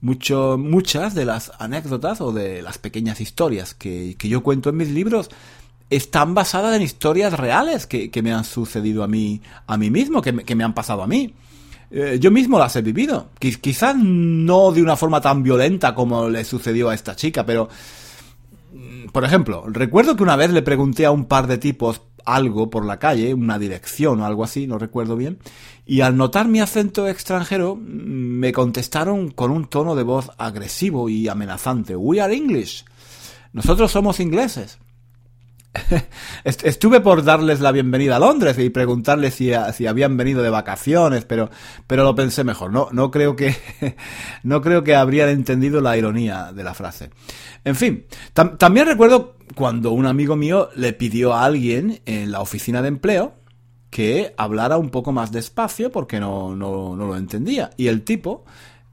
Mucho, 0.00 0.56
muchas 0.58 1.14
de 1.14 1.24
las 1.24 1.52
anécdotas 1.58 2.20
o 2.20 2.32
de 2.32 2.62
las 2.62 2.78
pequeñas 2.78 3.20
historias 3.20 3.74
que, 3.74 4.14
que 4.18 4.28
yo 4.28 4.42
cuento 4.42 4.70
en 4.70 4.76
mis 4.76 4.90
libros 4.90 5.30
están 5.88 6.34
basadas 6.34 6.76
en 6.76 6.82
historias 6.82 7.32
reales 7.32 7.86
que, 7.86 8.10
que 8.10 8.22
me 8.22 8.32
han 8.32 8.44
sucedido 8.44 9.04
a 9.04 9.08
mí, 9.08 9.40
a 9.66 9.76
mí 9.76 9.90
mismo, 9.90 10.20
que 10.20 10.32
me, 10.32 10.44
que 10.44 10.54
me 10.54 10.64
han 10.64 10.74
pasado 10.74 11.02
a 11.02 11.06
mí. 11.06 11.34
Eh, 11.90 12.18
yo 12.20 12.30
mismo 12.30 12.58
las 12.58 12.76
he 12.76 12.82
vivido. 12.82 13.28
Quizás 13.38 13.96
no 13.96 14.72
de 14.72 14.82
una 14.82 14.96
forma 14.96 15.20
tan 15.20 15.42
violenta 15.42 15.94
como 15.94 16.28
le 16.28 16.44
sucedió 16.44 16.88
a 16.88 16.94
esta 16.94 17.14
chica, 17.14 17.44
pero 17.46 17.68
por 19.12 19.24
ejemplo, 19.24 19.64
recuerdo 19.66 20.16
que 20.16 20.22
una 20.22 20.36
vez 20.36 20.50
le 20.50 20.62
pregunté 20.62 21.06
a 21.06 21.10
un 21.10 21.24
par 21.24 21.46
de 21.46 21.58
tipos 21.58 22.02
algo 22.24 22.68
por 22.70 22.84
la 22.84 22.98
calle, 22.98 23.32
una 23.32 23.58
dirección 23.58 24.20
o 24.20 24.26
algo 24.26 24.44
así, 24.44 24.66
no 24.66 24.78
recuerdo 24.78 25.16
bien, 25.16 25.38
y 25.86 26.00
al 26.00 26.16
notar 26.16 26.48
mi 26.48 26.60
acento 26.60 27.08
extranjero 27.08 27.76
me 27.80 28.52
contestaron 28.52 29.30
con 29.30 29.52
un 29.52 29.66
tono 29.66 29.94
de 29.94 30.02
voz 30.02 30.30
agresivo 30.36 31.08
y 31.08 31.28
amenazante. 31.28 31.96
We 31.96 32.20
are 32.20 32.34
English. 32.34 32.84
Nosotros 33.52 33.92
somos 33.92 34.20
ingleses. 34.20 34.78
Estuve 36.44 37.00
por 37.00 37.24
darles 37.24 37.60
la 37.60 37.72
bienvenida 37.72 38.16
a 38.16 38.18
Londres 38.18 38.58
y 38.58 38.70
preguntarles 38.70 39.34
si, 39.34 39.50
si, 39.74 39.86
habían 39.86 40.16
venido 40.16 40.42
de 40.42 40.50
vacaciones, 40.50 41.24
pero, 41.24 41.50
pero 41.86 42.04
lo 42.04 42.14
pensé 42.14 42.44
mejor. 42.44 42.72
No, 42.72 42.88
no 42.92 43.10
creo 43.10 43.36
que, 43.36 43.56
no 44.42 44.60
creo 44.62 44.84
que 44.84 44.94
habrían 44.94 45.28
entendido 45.28 45.80
la 45.80 45.96
ironía 45.96 46.52
de 46.52 46.64
la 46.64 46.74
frase. 46.74 47.10
En 47.64 47.76
fin, 47.76 48.06
también 48.58 48.86
recuerdo 48.86 49.36
cuando 49.54 49.92
un 49.92 50.06
amigo 50.06 50.36
mío 50.36 50.70
le 50.74 50.92
pidió 50.92 51.34
a 51.34 51.44
alguien 51.44 52.00
en 52.06 52.30
la 52.32 52.40
oficina 52.40 52.82
de 52.82 52.88
empleo 52.88 53.34
que 53.90 54.34
hablara 54.36 54.76
un 54.76 54.90
poco 54.90 55.12
más 55.12 55.32
despacio 55.32 55.90
porque 55.90 56.20
no, 56.20 56.54
no, 56.54 56.96
no 56.96 57.06
lo 57.06 57.16
entendía. 57.16 57.70
Y 57.76 57.86
el 57.86 58.02
tipo, 58.02 58.44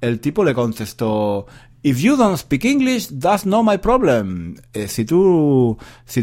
el 0.01 0.19
tipo 0.19 0.43
le 0.43 0.53
contestó, 0.53 1.47
If 1.83 1.99
you 1.99 2.15
don't 2.15 2.37
speak 2.37 2.63
English, 2.63 3.09
that's 3.09 3.45
not 3.45 3.65
my 3.65 3.77
problem. 3.77 4.55
Eh, 4.73 4.87
si 4.87 5.03
tú, 5.03 5.77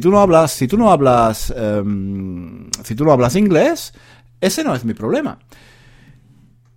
no 0.05 0.21
hablas, 0.21 0.52
si 0.52 0.67
tú 0.67 0.79
no 0.79 0.90
hablas, 0.90 1.52
em, 1.55 2.71
si 2.83 2.95
tú 2.95 3.05
no 3.05 3.12
hablas 3.12 3.37
inglés, 3.37 3.93
ese 4.40 4.64
no 4.64 4.75
es 4.75 4.87
mi 4.87 4.95
problema. 4.95 5.38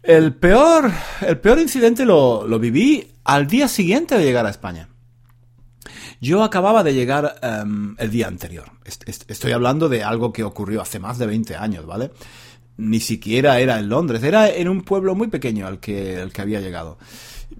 El 0.04 0.36
peor, 0.36 0.92
el 1.22 1.40
peor 1.40 1.60
incidente 1.60 2.04
lo, 2.04 2.46
lo 2.46 2.60
viví 2.60 3.10
al 3.24 3.48
día 3.48 3.70
siguiente 3.70 4.18
de 4.18 4.26
llegar 4.26 4.46
a 4.46 4.50
España. 4.50 4.90
Yo 6.20 6.44
acababa 6.44 6.84
de 6.84 6.94
llegar 6.94 7.36
em, 7.42 7.96
el 8.00 8.12
día 8.12 8.28
anterior. 8.28 8.70
estoy 8.84 9.54
hablando 9.54 9.88
de 9.88 10.04
algo 10.04 10.34
que 10.34 10.44
ocurrió 10.44 10.82
hace 10.82 11.00
más 11.00 11.18
de 11.18 11.26
20 11.26 11.56
años, 11.56 11.86
¿vale? 11.86 12.12
Ni 12.76 13.00
siquiera 13.00 13.60
era 13.60 13.80
en 13.80 13.88
Londres, 13.88 14.24
era 14.24 14.50
en 14.50 14.68
un 14.68 14.82
pueblo 14.82 15.16
muy 15.16 15.28
pequeño 15.28 15.68
al 15.68 15.80
que, 15.80 16.18
al 16.18 16.34
que 16.34 16.42
había 16.42 16.60
llegado. 16.60 16.98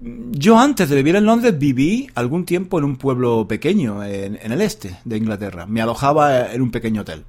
Yo 0.00 0.58
antes 0.58 0.88
de 0.88 0.96
vivir 0.96 1.16
en 1.16 1.24
Londres 1.24 1.58
viví 1.58 2.10
algún 2.14 2.44
tiempo 2.44 2.78
en 2.78 2.84
un 2.84 2.96
pueblo 2.96 3.46
pequeño, 3.48 4.02
en, 4.04 4.36
el 4.40 4.60
este 4.60 4.98
de 5.04 5.16
Inglaterra. 5.16 5.66
Me 5.66 5.80
alojaba 5.80 6.52
en 6.52 6.62
un 6.62 6.70
pequeño 6.70 7.02
hotel. 7.02 7.24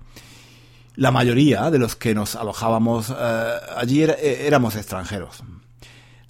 La 0.96 1.12
mayoría 1.12 1.70
de 1.72 1.80
los 1.80 1.96
que 1.96 2.16
nos 2.16 2.36
alojábamos 2.36 3.10
eh, 3.10 3.54
allí 3.76 4.04
eh, 4.04 4.48
éramos 4.48 4.76
extranjeros. 4.76 5.44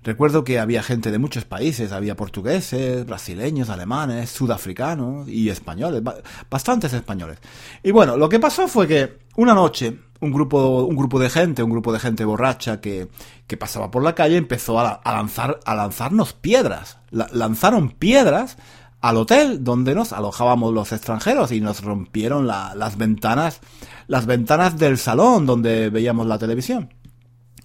Recuerdo 0.06 0.44
que 0.44 0.60
había 0.60 0.84
gente 0.84 1.10
de 1.10 1.18
muchos 1.18 1.46
países, 1.46 1.92
había 1.92 2.16
portugueses, 2.16 3.08
brasileños, 3.08 3.70
alemanes, 3.70 4.30
sudafricanos 4.30 5.28
y 5.28 5.50
españoles, 5.50 6.04
bastantes 6.48 6.94
españoles. 6.94 7.40
Y 7.82 7.90
bueno, 7.90 8.16
lo 8.16 8.30
que 8.30 8.40
pasó 8.40 8.68
fue 8.68 8.88
que 8.88 9.18
una 9.36 9.56
noche 9.56 9.98
un 10.22 10.32
grupo, 10.32 10.84
un 10.84 10.96
grupo 10.96 11.20
de 11.20 11.30
gente, 11.30 11.64
un 11.64 11.72
grupo 11.72 11.92
de 11.92 12.00
gente 12.00 12.26
borracha 12.26 12.80
que, 12.80 13.10
que 13.48 13.58
pasaba 13.58 13.92
por 13.92 14.04
la 14.04 14.16
calle 14.16 14.38
empezó 14.38 14.80
a, 14.80 15.02
lanzar, 15.06 15.60
a 15.66 15.76
lanzarnos 15.76 16.34
piedras. 16.34 16.98
lanzaron 17.12 17.90
piedras 17.90 18.58
al 19.02 19.18
hotel 19.18 19.64
donde 19.64 19.94
nos 19.94 20.14
alojábamos 20.14 20.74
los 20.74 20.92
extranjeros 20.92 21.52
y 21.52 21.62
nos 21.62 21.84
rompieron 21.84 22.48
las 22.48 22.98
ventanas, 22.98 23.60
las 24.08 24.26
ventanas 24.26 24.80
del 24.80 24.98
salón 24.98 25.46
donde 25.46 25.90
veíamos 25.90 26.26
la 26.28 26.40
televisión. 26.40 26.94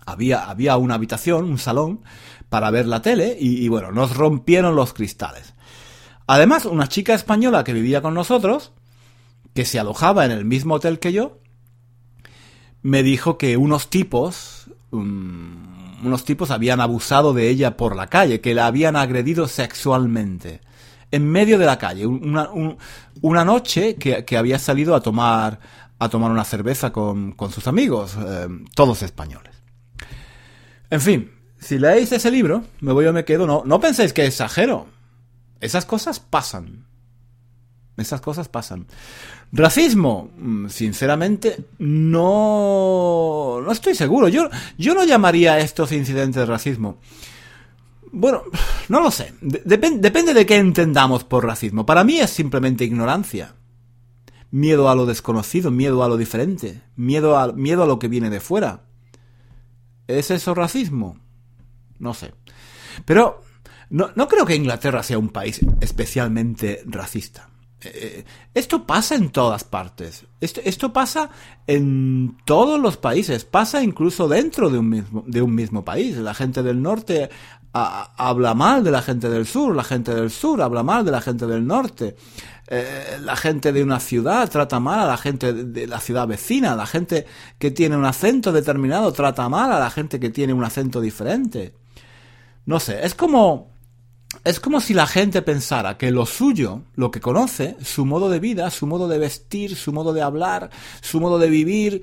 Había, 0.05 0.51
había 0.51 0.77
una 0.77 0.95
habitación, 0.97 1.45
un 1.45 1.59
salón, 1.59 2.03
para 2.49 2.71
ver 2.71 2.87
la 2.87 3.01
tele 3.01 3.37
y, 3.39 3.65
y 3.65 3.69
bueno, 3.69 3.93
nos 3.93 4.17
rompieron 4.17 4.75
los 4.75 4.93
cristales. 4.93 5.55
Además, 6.27 6.65
una 6.65 6.89
chica 6.89 7.15
española 7.15 7.65
que 7.65 7.73
vivía 7.73 8.03
con 8.03 8.15
nosotros, 8.15 8.73
que 9.55 9.65
se 9.65 9.79
alojaba 9.79 10.25
en 10.25 10.33
el 10.33 10.45
mismo 10.45 10.75
hotel 10.75 10.99
que 10.99 11.13
yo, 11.13 11.39
me 12.83 13.03
dijo 13.03 13.39
que 13.39 13.57
unos 13.57 13.89
tipos, 13.89 14.71
um, 14.91 16.05
unos 16.05 16.25
tipos 16.25 16.51
habían 16.51 16.81
abusado 16.81 17.33
de 17.33 17.49
ella 17.49 17.77
por 17.77 17.97
la 17.97 18.09
calle, 18.09 18.41
que 18.41 18.55
la 18.55 18.67
habían 18.67 18.97
agredido 18.97 19.49
sexualmente. 19.49 20.61
En 21.11 21.29
medio 21.29 21.59
de 21.59 21.67
la 21.67 21.77
calle, 21.77 22.07
una, 22.07 22.51
una 23.21 23.45
noche 23.45 23.97
que, 23.97 24.25
que, 24.25 24.37
había 24.37 24.59
salido 24.61 24.95
a 24.95 25.01
tomar, 25.01 25.59
a 25.99 26.09
tomar 26.09 26.31
una 26.31 26.45
cerveza 26.45 26.93
con, 26.93 27.33
con 27.33 27.51
sus 27.51 27.67
amigos, 27.67 28.17
eh, 28.17 28.47
todos 28.75 29.03
españoles. 29.03 29.61
En 30.89 31.01
fin, 31.01 31.33
si 31.59 31.79
leéis 31.79 32.13
ese 32.13 32.31
libro, 32.31 32.65
me 32.81 32.93
voy 32.93 33.07
o 33.07 33.13
me 33.13 33.25
quedo, 33.25 33.47
no, 33.47 33.63
no 33.67 33.81
penséis 33.81 34.13
que 34.13 34.25
exagero. 34.25 34.87
Esas 35.61 35.85
cosas 35.85 36.21
pasan. 36.21 36.87
Esas 38.01 38.21
cosas 38.21 38.49
pasan. 38.49 38.87
Racismo, 39.53 40.31
mm, 40.37 40.69
sinceramente, 40.69 41.65
no, 41.79 43.61
no 43.65 43.73
estoy 43.73 43.95
seguro. 43.95 44.29
Yo, 44.29 44.49
yo 44.79 44.95
no 44.95 45.05
llamaría 45.05 45.55
a 45.55 45.59
estos 45.59 45.93
incidentes 45.93 46.37
de 46.37 46.47
racismo. 46.47 46.99
Bueno, 48.13 48.43
no 48.89 49.01
lo 49.01 49.11
sé. 49.11 49.35
depende 49.41 50.35
de 50.35 50.47
qué 50.47 50.57
entendamos 50.57 51.25
por 51.25 51.45
racismo. 51.47 51.87
Para 51.87 52.05
mí 52.05 52.19
es 52.19 52.31
simplemente 52.31 52.85
ignorancia. 52.85 53.55
Miedo 54.51 54.89
a 54.89 54.97
lo 54.97 55.07
desconocido, 55.07 55.71
miedo 55.71 56.03
a 56.03 56.09
lo 56.09 56.17
diferente, 56.17 56.83
miedo 56.97 57.39
a, 57.39 57.53
miedo 57.53 57.85
a 57.85 57.87
lo 57.87 58.01
que 58.01 58.09
viene 58.09 58.31
de 58.31 58.41
fuera. 58.41 58.83
¿Es 60.09 60.33
eso 60.33 60.55
racismo? 60.55 61.19
No 62.01 62.15
sé. 62.15 62.35
Pero 63.05 63.45
no, 63.91 64.11
no 64.17 64.27
creo 64.27 64.45
que 64.47 64.57
Inglaterra 64.57 65.03
sea 65.03 65.19
un 65.19 65.29
país 65.29 65.61
especialmente 65.81 66.83
racista. 66.87 67.50
Eh, 67.83 68.25
esto 68.55 68.87
pasa 68.87 69.15
en 69.15 69.31
todas 69.31 69.65
partes. 69.65 70.27
Esto, 70.41 70.61
esto, 70.65 70.93
pasa 70.93 71.31
en 71.67 72.37
todos 72.45 72.81
los 72.81 72.97
países. 72.97 73.45
Pasa 73.45 73.83
incluso 73.83 74.29
dentro 74.29 74.71
de 74.71 74.79
un 74.79 74.89
mismo, 74.89 75.25
de 75.27 75.43
un 75.43 75.55
mismo 75.55 75.85
país. 75.85 76.17
La 76.17 76.35
gente 76.35 76.63
del 76.63 76.83
norte 76.83 77.31
habla 77.73 78.55
mal 78.55 78.83
de 78.83 78.91
la 78.91 79.03
gente 79.03 79.29
del 79.29 79.47
sur. 79.47 79.75
La 79.75 79.85
gente 79.85 80.15
del 80.15 80.31
sur 80.31 80.61
habla 80.61 80.83
mal 80.83 81.05
de 81.05 81.11
la 81.11 81.21
gente 81.21 81.47
del 81.47 81.67
norte. 81.67 82.17
Eh, 82.67 83.19
la 83.23 83.37
gente 83.37 83.73
de 83.73 83.83
una 83.83 83.99
ciudad 83.99 84.49
trata 84.51 84.79
mal 84.79 85.01
a 85.01 85.07
la 85.07 85.17
gente 85.17 85.53
de 85.53 85.87
la 85.87 86.01
ciudad 86.01 86.27
vecina. 86.27 86.77
La 86.77 86.87
gente 86.87 87.27
que 87.59 87.71
tiene 87.71 87.97
un 87.97 88.05
acento 88.05 88.53
determinado 88.53 89.13
trata 89.13 89.49
mal 89.49 89.73
a 89.73 89.79
la 89.79 89.91
gente 89.91 90.21
que 90.21 90.31
tiene 90.31 90.53
un 90.53 90.65
acento 90.65 91.01
diferente. 91.01 91.75
No 92.67 92.79
sé, 92.79 93.05
es 93.05 93.15
como 93.15 93.70
es 94.45 94.61
como 94.61 94.81
si 94.81 94.95
la 94.95 95.07
gente 95.07 95.43
pensara 95.43 95.99
que 95.99 96.11
lo 96.11 96.27
suyo, 96.27 96.83
lo 96.95 97.11
que 97.11 97.21
conoce, 97.21 97.77
su 97.83 98.07
modo 98.07 98.29
de 98.29 98.41
vida, 98.41 98.71
su 98.71 98.87
modo 98.87 99.09
de 99.09 99.19
vestir, 99.19 99.77
su 99.77 99.93
modo 99.93 100.13
de 100.13 100.23
hablar, 100.23 100.71
su 101.01 101.21
modo 101.21 101.39
de 101.39 101.51
vivir, 101.51 102.03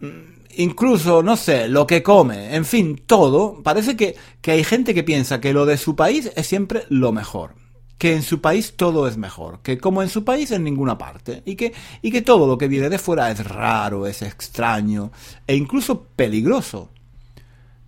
mm, 0.00 0.08
incluso, 0.56 1.22
no 1.22 1.36
sé, 1.36 1.68
lo 1.68 1.86
que 1.86 2.02
come, 2.02 2.54
en 2.54 2.64
fin, 2.64 3.02
todo, 3.06 3.62
parece 3.62 3.96
que, 3.96 4.16
que 4.40 4.52
hay 4.52 4.64
gente 4.64 4.94
que 4.94 5.04
piensa 5.04 5.40
que 5.40 5.52
lo 5.52 5.66
de 5.66 5.76
su 5.76 5.94
país 5.94 6.30
es 6.34 6.46
siempre 6.46 6.84
lo 6.88 7.12
mejor 7.12 7.54
que 7.98 8.14
en 8.14 8.22
su 8.22 8.40
país 8.40 8.74
todo 8.76 9.08
es 9.08 9.16
mejor, 9.16 9.60
que 9.60 9.76
como 9.76 10.02
en 10.02 10.08
su 10.08 10.24
país 10.24 10.52
en 10.52 10.62
ninguna 10.62 10.96
parte, 10.96 11.42
y 11.44 11.56
que, 11.56 11.74
y 12.00 12.12
que 12.12 12.22
todo 12.22 12.46
lo 12.46 12.56
que 12.56 12.68
viene 12.68 12.88
de 12.88 12.98
fuera 12.98 13.30
es 13.30 13.44
raro, 13.44 14.06
es 14.06 14.22
extraño, 14.22 15.10
e 15.46 15.56
incluso 15.56 16.04
peligroso. 16.04 16.90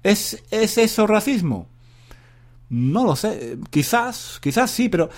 ¿Es, 0.02 0.42
es 0.50 0.78
eso 0.78 1.06
racismo? 1.06 1.68
No 2.70 3.04
lo 3.04 3.16
sé, 3.16 3.58
quizás, 3.70 4.38
quizás 4.40 4.70
sí, 4.70 4.88
pero 4.88 5.10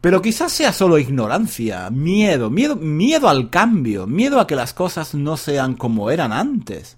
pero 0.00 0.22
quizás 0.22 0.52
sea 0.52 0.72
solo 0.72 0.98
ignorancia, 0.98 1.90
miedo, 1.90 2.50
miedo, 2.50 2.76
miedo 2.76 3.28
al 3.28 3.50
cambio, 3.50 4.06
miedo 4.06 4.38
a 4.38 4.46
que 4.46 4.54
las 4.54 4.72
cosas 4.72 5.14
no 5.14 5.36
sean 5.36 5.74
como 5.74 6.10
eran 6.10 6.32
antes. 6.32 6.96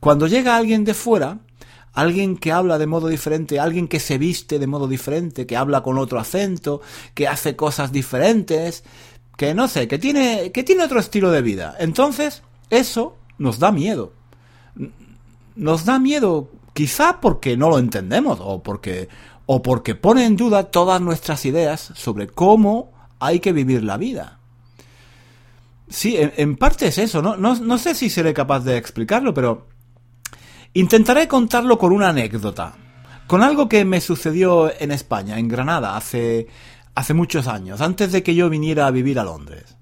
Cuando 0.00 0.26
llega 0.26 0.56
alguien 0.56 0.84
de 0.84 0.94
fuera, 0.94 1.40
alguien 1.92 2.38
que 2.38 2.52
habla 2.52 2.78
de 2.78 2.86
modo 2.86 3.08
diferente, 3.08 3.60
alguien 3.60 3.88
que 3.88 4.00
se 4.00 4.16
viste 4.16 4.58
de 4.58 4.66
modo 4.66 4.88
diferente, 4.88 5.46
que 5.46 5.56
habla 5.56 5.82
con 5.82 5.98
otro 5.98 6.18
acento, 6.18 6.80
que 7.14 7.28
hace 7.28 7.56
cosas 7.56 7.92
diferentes, 7.92 8.84
que 9.36 9.52
no 9.52 9.68
sé, 9.68 9.88
que 9.88 9.98
tiene, 9.98 10.52
que 10.52 10.62
tiene 10.62 10.84
otro 10.84 11.00
estilo 11.00 11.30
de 11.30 11.42
vida. 11.42 11.76
Entonces, 11.78 12.42
eso 12.70 13.16
nos 13.38 13.58
da 13.58 13.72
miedo. 13.72 14.14
Nos 15.56 15.84
da 15.84 15.98
miedo 15.98 16.50
Quizá 16.72 17.20
porque 17.20 17.56
no 17.56 17.68
lo 17.68 17.78
entendemos 17.78 18.38
o 18.40 18.62
porque, 18.62 19.08
o 19.46 19.62
porque 19.62 19.94
pone 19.94 20.24
en 20.24 20.36
duda 20.36 20.70
todas 20.70 21.00
nuestras 21.00 21.44
ideas 21.44 21.92
sobre 21.94 22.28
cómo 22.28 22.92
hay 23.18 23.40
que 23.40 23.52
vivir 23.52 23.82
la 23.82 23.96
vida. 23.96 24.38
Sí, 25.88 26.16
en, 26.18 26.56
parte 26.56 26.86
es 26.86 26.98
eso, 26.98 27.20
¿no? 27.20 27.36
¿no? 27.36 27.56
No 27.56 27.76
sé 27.76 27.96
si 27.96 28.10
seré 28.10 28.32
capaz 28.32 28.60
de 28.60 28.76
explicarlo, 28.76 29.34
pero 29.34 29.66
intentaré 30.72 31.26
contarlo 31.26 31.78
con 31.78 31.92
una 31.92 32.10
anécdota. 32.10 32.74
Con 33.26 33.42
algo 33.42 33.68
que 33.68 33.84
me 33.84 34.00
sucedió 34.00 34.72
en 34.80 34.92
España, 34.92 35.38
en 35.38 35.48
Granada, 35.48 35.96
hace, 35.96 36.46
hace 36.94 37.14
muchos 37.14 37.48
años, 37.48 37.80
antes 37.80 38.12
de 38.12 38.22
que 38.22 38.34
yo 38.34 38.48
viniera 38.48 38.86
a 38.86 38.90
vivir 38.92 39.18
a 39.18 39.24
Londres. 39.24 39.76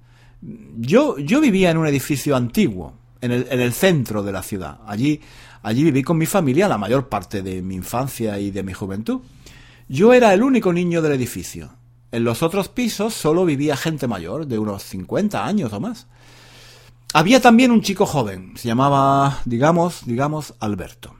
Yo, 0.79 1.19
yo 1.19 1.41
vivía 1.41 1.71
en 1.71 1.79
un 1.79 1.87
edificio 1.87 2.37
antiguo, 2.37 2.95
en 3.21 3.33
el, 3.33 3.47
en 3.51 3.61
el 3.61 3.73
centro 3.73 4.23
de 4.23 4.33
la 4.33 4.43
ciudad. 4.43 4.79
Allí, 4.87 5.21
Allí 5.63 5.85
viví 5.85 6.03
con 6.03 6.19
mi 6.19 6.27
familia 6.27 6.69
la 6.69 6.79
mayor 6.79 7.09
parte 7.09 7.43
de 7.43 7.63
mi 7.63 7.75
infancia 7.75 8.39
y 8.39 8.51
de 8.51 8.63
mi 8.63 8.73
juventud. 8.73 9.21
Yo 9.89 10.13
era 10.13 10.33
el 10.33 10.43
único 10.43 10.73
niño 10.73 11.03
del 11.03 11.13
edificio. 11.13 11.71
En 12.13 12.25
los 12.25 12.43
otros 12.43 12.69
pisos 12.69 13.15
solo 13.15 13.45
vivía 13.45 13.77
gente 13.77 14.07
mayor, 14.07 14.47
de 14.47 14.59
unos 14.59 14.83
50 14.85 15.45
años 15.45 15.73
o 15.73 15.81
más. 15.81 16.07
Había 17.13 17.41
también 17.41 17.71
un 17.71 17.83
chico 17.83 18.07
joven, 18.07 18.53
se 18.57 18.69
llamaba, 18.69 19.41
digamos, 19.45 20.07
digamos, 20.07 20.55
Alberto. 20.61 21.15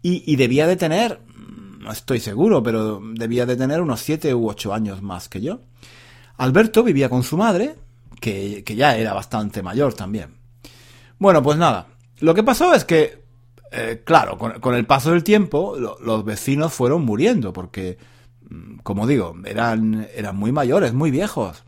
Y, 0.00 0.36
debía 0.36 0.66
de 0.66 0.76
tener, 0.76 1.20
no 1.80 1.90
estoy 1.90 2.20
seguro, 2.20 2.62
pero 2.62 3.02
debía 3.14 3.46
de 3.46 3.56
tener 3.56 3.82
unos 3.82 4.00
7 4.00 4.32
u 4.32 4.48
8 4.48 4.72
años 4.72 5.02
más 5.02 5.28
que 5.28 5.40
yo. 5.40 5.60
Alberto 6.36 6.82
vivía 6.82 7.08
con 7.08 7.24
su 7.24 7.36
madre, 7.36 7.74
que, 8.20 8.62
que 8.64 8.76
ya 8.76 8.96
era 8.96 9.12
bastante 9.12 9.60
mayor 9.60 9.92
también. 9.94 10.37
Bueno, 11.18 11.42
pues 11.42 11.58
nada, 11.58 11.88
lo 12.20 12.34
que 12.34 12.42
pasó 12.42 12.74
es 12.74 12.84
que 12.84 13.18
eh, 13.70 14.02
claro, 14.04 14.38
con, 14.38 14.74
el 14.74 14.86
paso 14.86 15.12
del 15.12 15.24
tiempo, 15.24 15.76
los 15.76 16.24
vecinos 16.24 16.72
fueron 16.72 17.04
muriendo, 17.04 17.52
porque, 17.52 17.98
mm, 18.48 18.78
como 18.82 19.06
digo, 19.06 19.34
eran, 19.44 20.08
eran 20.14 20.36
muy 20.36 20.52
mayores, 20.52 20.94
muy 20.94 21.10
viejos. 21.10 21.64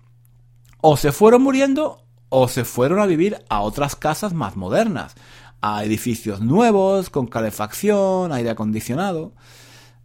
O 0.81 0.97
se 0.97 1.13
fueron 1.13 1.43
muriendo 1.43 2.05
o 2.31 2.49
se 2.49 2.65
fueron 2.65 3.01
a 3.01 3.07
vivir 3.07 3.39
a 3.49 3.61
otras 3.61 3.97
casas 3.97 4.33
más 4.33 4.57
modernas, 4.57 5.15
a 5.61 5.85
edificios 5.85 6.41
nuevos, 6.41 7.11
con 7.11 7.27
calefacción, 7.27 8.33
aire 8.33 8.51
acondicionado. 8.51 9.33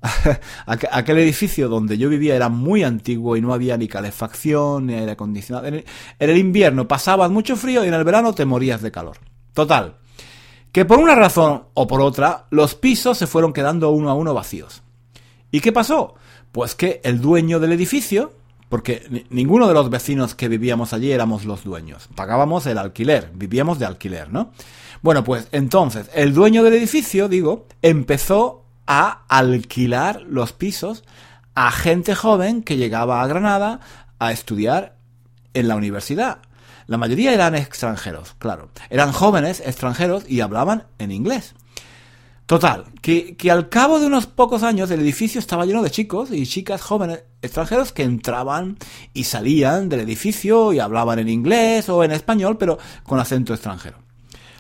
Aquel 0.66 1.20
edificio 1.20 1.70
donde 1.70 1.98
yo 1.98 2.10
vivía 2.10 2.36
era 2.36 2.50
muy 2.50 2.84
antiguo 2.84 3.38
y 3.38 3.42
no 3.42 3.54
había 3.54 3.78
ni 3.78 3.88
calefacción 3.88 4.88
ni 4.88 4.96
aire 4.96 5.14
acondicionado. 5.14 5.68
En 5.68 5.86
el 6.20 6.38
invierno 6.38 6.88
pasabas 6.88 7.32
mucho 7.32 7.56
frío 7.56 7.86
y 7.86 7.88
en 7.88 7.94
el 7.94 8.04
verano 8.04 8.34
te 8.34 8.46
morías 8.46 8.82
de 8.82 8.92
calor. 8.92 9.18
Total, 9.56 9.96
que 10.74 10.84
por 10.84 11.00
una 11.00 11.16
razón 11.16 11.64
o 11.74 11.88
por 11.88 12.02
otra, 12.02 12.46
los 12.50 12.76
pisos 12.76 13.18
se 13.18 13.26
fueron 13.26 13.54
quedando 13.54 13.90
uno 13.92 14.10
a 14.10 14.14
uno 14.14 14.34
vacíos. 14.34 14.84
¿Y 15.50 15.62
qué 15.62 15.72
pasó? 15.72 16.16
Pues 16.52 16.76
que 16.76 17.00
el 17.06 17.22
dueño 17.22 17.62
del 17.62 17.72
edificio, 17.72 18.34
porque 18.68 19.26
ninguno 19.30 19.70
de 19.70 19.74
los 19.74 19.90
vecinos 19.90 20.36
que 20.36 20.50
vivíamos 20.50 20.92
allí 20.92 21.10
éramos 21.10 21.46
los 21.46 21.64
dueños, 21.64 22.10
pagábamos 22.16 22.66
el 22.66 22.78
alquiler, 22.78 23.32
vivíamos 23.34 23.80
de 23.80 23.86
alquiler, 23.86 24.30
¿no? 24.30 24.52
Bueno, 25.02 25.24
pues 25.24 25.48
entonces 25.54 26.10
el 26.14 26.34
dueño 26.34 26.62
del 26.62 26.74
edificio, 26.74 27.30
digo, 27.30 27.66
empezó 27.82 28.66
a 28.88 29.24
alquilar 29.30 30.24
los 30.24 30.52
pisos 30.52 31.06
a 31.56 31.72
gente 31.72 32.14
joven 32.14 32.62
que 32.62 32.76
llegaba 32.76 33.22
a 33.22 33.28
Granada 33.28 33.80
a 34.20 34.34
estudiar 34.34 34.98
en 35.54 35.70
la 35.70 35.78
universidad. 35.78 36.40
La 36.88 36.98
mayoría 36.98 37.34
eran 37.34 37.56
extranjeros, 37.56 38.36
claro. 38.38 38.70
Eran 38.90 39.12
jóvenes 39.12 39.62
extranjeros 39.66 40.30
y 40.30 40.42
hablaban 40.42 40.86
en 41.00 41.12
inglés. 41.12 41.56
Total, 42.46 42.86
que, 43.02 43.36
que, 43.36 43.50
al 43.50 43.70
cabo 43.70 44.00
de 44.00 44.06
unos 44.06 44.28
pocos 44.28 44.62
años 44.62 44.92
el 44.92 45.00
edificio 45.00 45.40
estaba 45.40 45.66
lleno 45.66 45.82
de 45.82 45.90
chicos 45.90 46.30
y 46.32 46.46
chicas 46.46 46.84
jóvenes 46.84 47.24
extranjeros 47.42 47.92
que 47.92 48.04
entraban 48.04 48.78
y 49.14 49.24
salían 49.24 49.90
del 49.90 50.02
edificio 50.02 50.72
y 50.72 50.80
hablaban 50.80 51.18
en 51.18 51.30
inglés 51.30 51.90
o 51.90 52.04
en 52.04 52.12
español, 52.12 52.58
pero 52.60 52.78
con 53.04 53.20
acento 53.20 53.52
extranjero. 53.52 53.98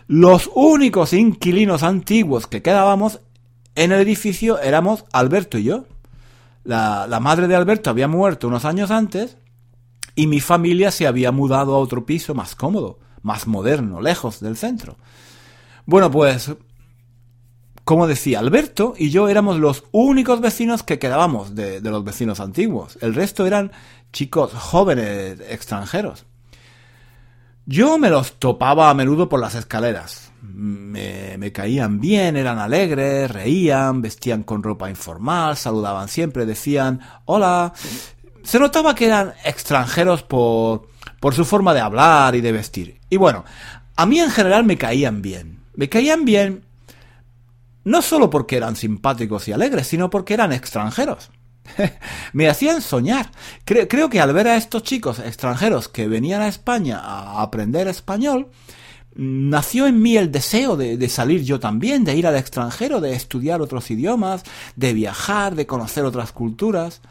Los 0.07 0.49
únicos 0.55 1.13
inquilinos 1.13 1.83
antiguos 1.83 2.47
que 2.47 2.63
quedábamos 2.63 3.19
en 3.75 3.91
el 3.91 4.01
edificio 4.01 4.59
éramos 4.59 5.05
Alberto 5.11 5.59
y 5.59 5.65
yo. 5.65 5.85
La, 6.63 7.05
la 7.07 7.19
madre 7.19 7.47
de 7.47 7.55
Alberto 7.55 7.91
había 7.91 8.07
muerto 8.07 8.47
unos 8.47 8.65
años 8.65 8.89
antes 8.89 9.37
y 10.15 10.27
mi 10.27 10.39
familia 10.39 10.91
se 10.91 11.07
había 11.07 11.31
mudado 11.31 11.75
a 11.75 11.79
otro 11.79 12.05
piso 12.05 12.33
más 12.33 12.55
cómodo, 12.55 12.99
más 13.21 13.47
moderno, 13.47 14.01
lejos 14.01 14.39
del 14.39 14.55
centro. 14.55 14.97
Bueno, 15.85 16.09
pues, 16.09 16.55
como 17.83 18.07
decía, 18.07 18.39
Alberto 18.39 18.95
y 18.97 19.11
yo 19.11 19.29
éramos 19.29 19.59
los 19.59 19.83
únicos 19.91 20.41
vecinos 20.41 20.81
que 20.81 20.97
quedábamos 20.97 21.53
de, 21.53 21.81
los 21.81 22.03
vecinos 22.03 22.39
antiguos. 22.39 22.97
El 23.01 23.13
resto 23.13 23.45
eran 23.45 23.71
chicos 24.11 24.53
jóvenes 24.53 25.39
extranjeros. 25.49 26.25
Yo 27.67 27.97
me 27.97 28.09
los 28.09 28.33
topaba 28.33 28.89
a 28.89 28.93
menudo 28.93 29.27
por 29.27 29.39
las 29.39 29.55
escaleras. 29.55 30.31
Me, 30.41 31.37
me, 31.37 31.51
caían 31.51 31.99
bien, 31.99 32.37
eran 32.37 32.59
alegres, 32.59 33.29
reían, 33.29 34.01
vestían 34.01 34.43
con 34.43 34.61
ropa 34.61 34.89
informal, 34.89 35.57
saludaban 35.57 36.07
siempre, 36.07 36.45
decían 36.45 37.01
hola, 37.25 37.73
se 38.45 38.59
notaba 38.59 38.95
que 38.95 39.07
eran 39.07 39.33
extranjeros 39.43 40.23
por, 40.23 40.87
por 41.19 41.33
su 41.33 41.43
forma 41.43 41.73
de 41.73 41.81
hablar 41.81 42.35
y 42.35 42.41
de 42.41 42.51
vestir. 42.51 42.99
Y 43.09 43.17
bueno, 43.17 43.43
a 43.95 44.05
mí 44.05 44.19
en 44.19 44.31
general 44.31 44.63
me 44.63 44.77
caían 44.77 45.21
bien. 45.21 45.59
Me 45.75 45.89
caían 45.89 46.23
bien 46.23 46.63
no 47.83 48.01
solo 48.01 48.29
porque 48.29 48.57
eran 48.57 48.75
simpáticos 48.75 49.47
y 49.47 49.53
alegres, 49.53 49.87
sino 49.87 50.09
porque 50.09 50.33
eran 50.33 50.51
extranjeros. 50.51 51.31
me 52.33 52.49
hacían 52.49 52.81
soñar. 52.81 53.31
creo 53.63 54.09
que 54.09 54.19
al 54.19 54.33
ver 54.33 54.47
a 54.47 54.57
estos 54.57 54.83
chicos 54.83 55.19
extranjeros 55.19 55.87
que 55.87 56.07
venían 56.07 56.41
a 56.41 56.47
España 56.47 56.99
a 56.99 57.41
aprender 57.41 57.87
español, 57.87 58.49
nació 59.15 59.87
en 59.87 60.01
mí 60.01 60.17
el 60.17 60.31
deseo 60.31 60.75
de, 60.75 60.97
de, 60.97 61.09
salir 61.09 61.43
yo 61.43 61.59
también, 61.59 62.03
de 62.03 62.15
ir 62.15 62.27
al 62.27 62.35
extranjero, 62.35 63.01
de 63.01 63.13
estudiar 63.13 63.61
otros 63.61 63.89
idiomas, 63.91 64.43
de 64.75 64.93
viajar, 64.93 65.55
de 65.55 65.65
conocer 65.65 66.05
otras 66.05 66.31
culturas. 66.31 67.01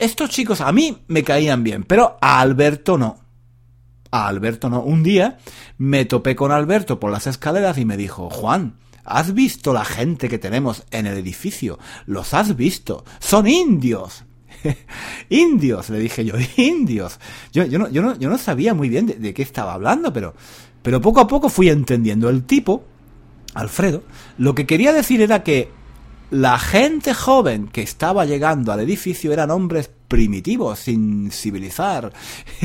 Estos 0.00 0.30
chicos 0.30 0.62
a 0.62 0.72
mí 0.72 0.96
me 1.08 1.22
caían 1.22 1.62
bien, 1.62 1.84
pero 1.84 2.16
a 2.22 2.40
Alberto 2.40 2.96
no. 2.96 3.18
A 4.10 4.28
Alberto 4.28 4.70
no. 4.70 4.80
Un 4.80 5.02
día 5.02 5.36
me 5.76 6.06
topé 6.06 6.34
con 6.34 6.52
Alberto 6.52 6.98
por 6.98 7.12
las 7.12 7.26
escaleras 7.26 7.76
y 7.76 7.84
me 7.84 7.98
dijo, 7.98 8.30
Juan, 8.30 8.78
¿has 9.04 9.34
visto 9.34 9.74
la 9.74 9.84
gente 9.84 10.30
que 10.30 10.38
tenemos 10.38 10.84
en 10.90 11.06
el 11.06 11.18
edificio? 11.18 11.78
Los 12.06 12.32
has 12.32 12.56
visto. 12.56 13.04
Son 13.18 13.46
indios. 13.46 14.24
indios, 15.28 15.90
le 15.90 15.98
dije 15.98 16.24
yo, 16.24 16.34
indios. 16.56 17.20
Yo, 17.52 17.66
yo, 17.66 17.78
no, 17.78 17.90
yo, 17.90 18.00
no, 18.00 18.18
yo 18.18 18.30
no 18.30 18.38
sabía 18.38 18.72
muy 18.72 18.88
bien 18.88 19.04
de, 19.04 19.16
de, 19.16 19.34
qué 19.34 19.42
estaba 19.42 19.74
hablando, 19.74 20.14
pero, 20.14 20.34
pero 20.80 21.02
poco 21.02 21.20
a 21.20 21.28
poco 21.28 21.50
fui 21.50 21.68
entendiendo. 21.68 22.30
El 22.30 22.44
tipo, 22.44 22.84
Alfredo, 23.52 24.02
lo 24.38 24.54
que 24.54 24.64
quería 24.64 24.94
decir 24.94 25.20
era 25.20 25.42
que 25.42 25.68
la 26.30 26.58
gente 26.58 27.12
joven 27.12 27.68
que 27.68 27.82
estaba 27.82 28.24
llegando 28.24 28.72
al 28.72 28.80
edificio 28.80 29.32
eran 29.32 29.50
hombres 29.50 29.90
primitivos, 30.08 30.78
sin 30.78 31.30
civilizar 31.30 32.12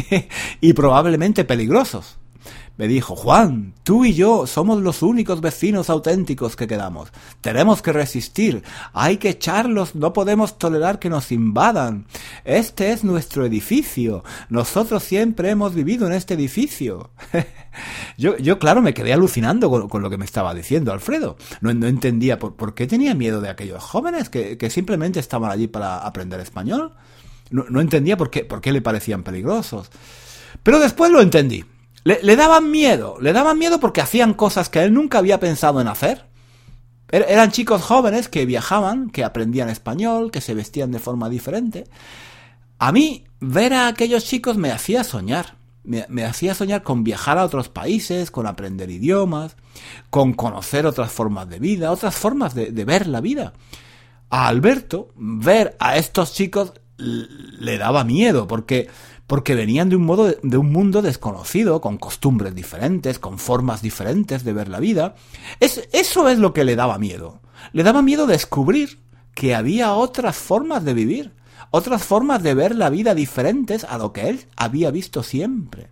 y 0.62 0.74
probablemente 0.74 1.46
peligrosos. 1.46 2.18
Me 2.78 2.90
dijo, 2.90 3.16
Juan, 3.16 3.74
tú 3.84 4.04
y 4.04 4.14
yo 4.14 4.48
somos 4.48 4.82
los 4.82 5.02
únicos 5.02 5.40
vecinos 5.40 5.90
auténticos 5.90 6.58
que 6.58 6.68
quedamos. 6.68 7.10
Tenemos 7.40 7.82
que 7.82 7.94
resistir. 7.94 8.64
Hay 8.92 9.18
que 9.18 9.30
echarlos. 9.30 9.96
No 9.96 10.12
podemos 10.12 10.58
tolerar 10.58 11.00
que 11.00 11.10
nos 11.10 11.32
invadan. 11.32 12.06
Este 12.44 12.92
es 12.92 13.06
nuestro 13.06 13.46
edificio. 13.46 14.26
Nosotros 14.50 15.04
siempre 15.04 15.50
hemos 15.52 15.74
vivido 15.74 16.06
en 16.08 16.14
este 16.14 16.34
edificio. 16.34 17.12
yo, 18.18 18.36
yo, 18.38 18.60
claro, 18.60 18.82
me 18.82 18.94
quedé 18.94 19.14
alucinando 19.14 19.70
con, 19.90 20.02
lo 20.02 20.10
que 20.10 20.18
me 20.18 20.26
estaba 20.26 20.54
diciendo 20.54 20.92
Alfredo. 20.92 21.38
No, 21.62 21.70
entendía 21.70 22.40
por, 22.40 22.56
por, 22.56 22.74
qué 22.74 22.88
tenía 22.88 23.16
miedo 23.16 23.40
de 23.40 23.50
aquellos 23.50 23.82
jóvenes 23.82 24.30
que, 24.30 24.58
que 24.58 24.70
simplemente 24.70 25.22
estaban 25.22 25.50
allí 25.50 25.68
para 25.68 26.00
aprender 26.00 26.42
español. 26.42 26.92
No, 27.52 27.66
no 27.70 27.80
entendía 27.80 28.18
por 28.18 28.30
qué, 28.30 28.44
por 28.44 28.60
qué 28.60 28.74
le 28.74 28.82
parecían 28.82 29.24
peligrosos. 29.24 29.90
Pero 30.62 30.80
después 30.80 31.10
lo 31.10 31.22
entendí. 31.22 31.64
Le, 32.06 32.36
daban 32.36 32.70
miedo, 32.70 33.18
le 33.20 33.34
daban 33.34 33.58
miedo 33.58 33.80
porque 33.80 34.00
hacían 34.00 34.36
cosas 34.36 34.70
que 34.70 34.84
él 34.84 34.94
nunca 34.94 35.18
había 35.18 35.40
pensado 35.40 35.82
en 35.82 35.88
hacer. 35.88 36.28
Er, 37.10 37.26
eran 37.28 37.50
chicos 37.50 37.82
jóvenes 37.82 38.30
que 38.30 38.46
viajaban, 38.46 39.10
que 39.10 39.24
aprendían 39.24 39.70
español, 39.70 40.30
que 40.30 40.40
se 40.40 40.54
vestían 40.54 40.92
de 40.92 41.00
forma 41.00 41.30
diferente. 41.30 41.86
A 42.78 42.92
mí, 42.92 43.26
ver 43.40 43.74
a 43.74 43.88
aquellos 43.88 44.24
chicos 44.24 44.56
me 44.56 44.72
hacía 44.72 45.04
soñar. 45.04 45.58
Me, 45.84 46.24
hacía 46.24 46.54
soñar 46.54 46.84
con 46.84 47.04
viajar 47.04 47.40
a 47.40 47.46
otros 47.46 47.70
países, 47.70 48.30
con 48.30 48.46
aprender 48.46 48.92
idiomas, 48.92 49.56
con 50.12 50.34
conocer 50.34 50.86
otras 50.86 51.12
formas 51.12 51.50
de 51.50 51.58
vida, 51.58 51.92
otras 51.92 52.16
formas 52.16 52.54
de, 52.54 52.72
de 52.72 52.86
ver 52.86 53.08
la 53.08 53.20
vida. 53.20 53.54
A 54.30 54.48
Alberto, 54.48 55.10
ver 55.16 55.76
a 55.80 55.98
estos 55.98 56.34
chicos 56.34 56.74
le 56.98 57.78
daba 57.78 58.04
miedo, 58.04 58.48
porque 58.48 58.90
porque 59.28 59.56
venían 59.56 59.90
de 59.90 59.96
un 59.96 60.06
modo 60.06 60.32
de 60.42 60.58
un 60.58 60.72
mundo 60.72 61.02
desconocido, 61.02 61.82
con 61.82 61.98
costumbres 61.98 62.54
diferentes, 62.54 63.18
con 63.20 63.40
formas 63.40 63.82
diferentes 63.82 64.44
de 64.44 64.54
ver 64.54 64.70
la 64.70 64.80
vida. 64.80 65.16
Es, 65.60 65.88
eso 65.94 66.30
es 66.30 66.38
lo 66.38 66.54
que 66.54 66.64
le 66.64 66.76
daba 66.76 67.00
miedo. 67.00 67.40
Le 67.74 67.84
daba 67.84 68.02
miedo 68.02 68.28
descubrir 68.28 69.00
que 69.34 69.56
había 69.56 69.94
otras 69.94 70.36
formas 70.36 70.86
de 70.86 70.94
vivir, 70.94 71.34
otras 71.72 72.04
formas 72.04 72.44
de 72.44 72.54
ver 72.54 72.76
la 72.76 72.90
vida 72.90 73.16
diferentes 73.16 73.84
a 73.84 73.98
lo 73.98 74.14
que 74.14 74.30
él 74.30 74.46
había 74.56 74.92
visto 74.92 75.24
siempre. 75.24 75.90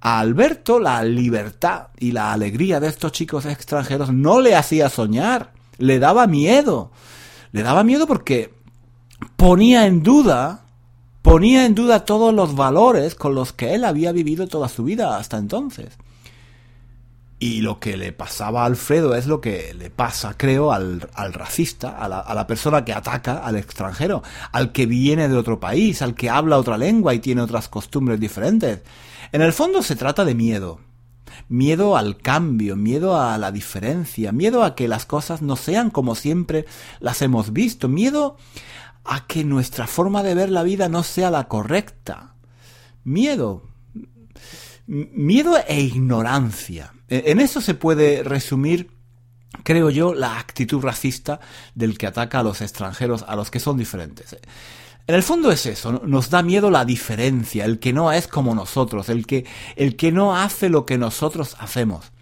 A 0.00 0.20
Alberto 0.20 0.78
la 0.78 1.02
libertad 1.04 1.88
y 1.98 2.12
la 2.12 2.32
alegría 2.32 2.80
de 2.80 2.88
estos 2.88 3.12
chicos 3.12 3.46
extranjeros 3.46 4.12
no 4.12 4.40
le 4.40 4.54
hacía 4.54 4.88
soñar, 4.88 5.52
le 5.78 5.98
daba 5.98 6.26
miedo. 6.26 6.92
Le 7.52 7.62
daba 7.62 7.84
miedo 7.84 8.06
porque 8.06 8.54
ponía 9.36 9.86
en 9.86 10.02
duda 10.02 10.62
ponía 11.22 11.64
en 11.64 11.74
duda 11.74 12.04
todos 12.04 12.34
los 12.34 12.54
valores 12.54 13.14
con 13.14 13.34
los 13.34 13.52
que 13.52 13.74
él 13.74 13.84
había 13.84 14.12
vivido 14.12 14.48
toda 14.48 14.68
su 14.68 14.84
vida 14.84 15.16
hasta 15.16 15.38
entonces. 15.38 15.96
Y 17.38 17.60
lo 17.60 17.80
que 17.80 17.96
le 17.96 18.12
pasaba 18.12 18.62
a 18.62 18.66
Alfredo 18.66 19.16
es 19.16 19.26
lo 19.26 19.40
que 19.40 19.74
le 19.74 19.90
pasa, 19.90 20.34
creo, 20.36 20.72
al, 20.72 21.08
al 21.14 21.32
racista, 21.32 21.90
a 21.98 22.08
la, 22.08 22.20
a 22.20 22.34
la, 22.34 22.46
persona 22.46 22.84
que 22.84 22.92
ataca 22.92 23.38
al 23.38 23.56
extranjero, 23.56 24.22
al 24.52 24.70
que 24.70 24.86
viene 24.86 25.28
de 25.28 25.36
otro 25.36 25.58
país, 25.58 26.02
al 26.02 26.14
que 26.14 26.30
habla 26.30 26.58
otra 26.58 26.78
lengua 26.78 27.14
y 27.14 27.18
tiene 27.18 27.40
otras 27.42 27.68
costumbres 27.68 28.20
diferentes. 28.20 28.82
En 29.32 29.42
el 29.42 29.52
fondo 29.52 29.82
se 29.82 29.96
trata 29.96 30.24
de 30.24 30.36
miedo. 30.36 30.78
Miedo 31.48 31.96
al 31.96 32.18
cambio, 32.18 32.76
miedo 32.76 33.20
a 33.20 33.36
la 33.38 33.50
diferencia, 33.50 34.30
miedo 34.30 34.62
a 34.62 34.76
que 34.76 34.86
las 34.86 35.04
cosas 35.04 35.42
no 35.42 35.56
sean 35.56 35.90
como 35.90 36.14
siempre 36.14 36.66
las 37.00 37.22
hemos 37.22 37.52
visto, 37.52 37.88
miedo 37.88 38.36
a 39.04 39.26
que 39.26 39.44
nuestra 39.44 39.86
forma 39.86 40.22
de 40.22 40.34
ver 40.34 40.50
la 40.50 40.62
vida 40.62 40.88
no 40.88 41.02
sea 41.02 41.30
la 41.30 41.48
correcta. 41.48 42.34
Miedo. 43.04 43.62
Miedo 44.86 45.56
e 45.66 45.80
ignorancia. 45.80 46.92
E, 47.08 47.24
en 47.26 47.40
eso 47.40 47.60
se 47.60 47.74
puede 47.74 48.22
resumir, 48.22 48.90
creo 49.64 49.90
yo, 49.90 50.14
la 50.14 50.38
actitud 50.38 50.80
racista 50.80 51.40
del 51.74 51.98
que 51.98 52.06
ataca 52.06 52.40
a 52.40 52.42
los 52.42 52.60
extranjeros, 52.60 53.24
a 53.26 53.36
los 53.36 53.50
que 53.50 53.60
son 53.60 53.76
diferentes. 53.76 54.36
En 55.06 55.16
el 55.16 55.22
fondo 55.22 55.50
es 55.50 55.66
eso, 55.66 56.00
nos 56.04 56.30
da 56.30 56.42
miedo 56.42 56.70
la 56.70 56.84
diferencia, 56.84 57.64
el 57.64 57.80
que 57.80 57.92
no 57.92 58.12
es 58.12 58.28
como 58.28 58.54
nosotros, 58.54 59.08
el 59.08 59.26
que, 59.26 59.44
el 59.74 59.96
que 59.96 60.12
no 60.12 60.36
hace 60.36 60.68
lo 60.68 60.86
que 60.86 60.96
nosotros 60.96 61.56
hacemos. 61.58 62.12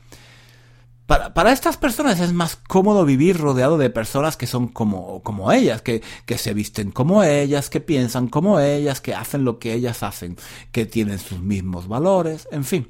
Para, 1.11 1.51
estas 1.51 1.77
personas 1.77 2.21
es 2.21 2.33
más 2.33 2.55
cómodo 2.55 3.05
vivir 3.05 3.37
rodeado 3.37 3.79
de 3.79 3.91
personas 3.91 4.37
que 4.37 4.47
son 4.47 4.69
como, 4.69 5.25
como 5.25 5.51
ellas, 5.51 5.83
que, 5.83 6.03
que 6.25 6.39
se 6.39 6.55
visten 6.55 6.93
como 6.93 7.25
ellas, 7.25 7.69
que 7.69 7.81
piensan 7.81 8.29
como 8.29 8.61
ellas, 8.61 9.01
que 9.01 9.13
hacen 9.13 9.45
lo 9.45 9.59
que 9.59 9.73
ellas 9.73 10.05
hacen, 10.05 10.37
que 10.71 10.87
tienen 10.87 11.19
sus 11.19 11.41
mismos 11.41 11.89
valores, 11.89 12.47
en 12.53 12.63
fin. 12.63 12.87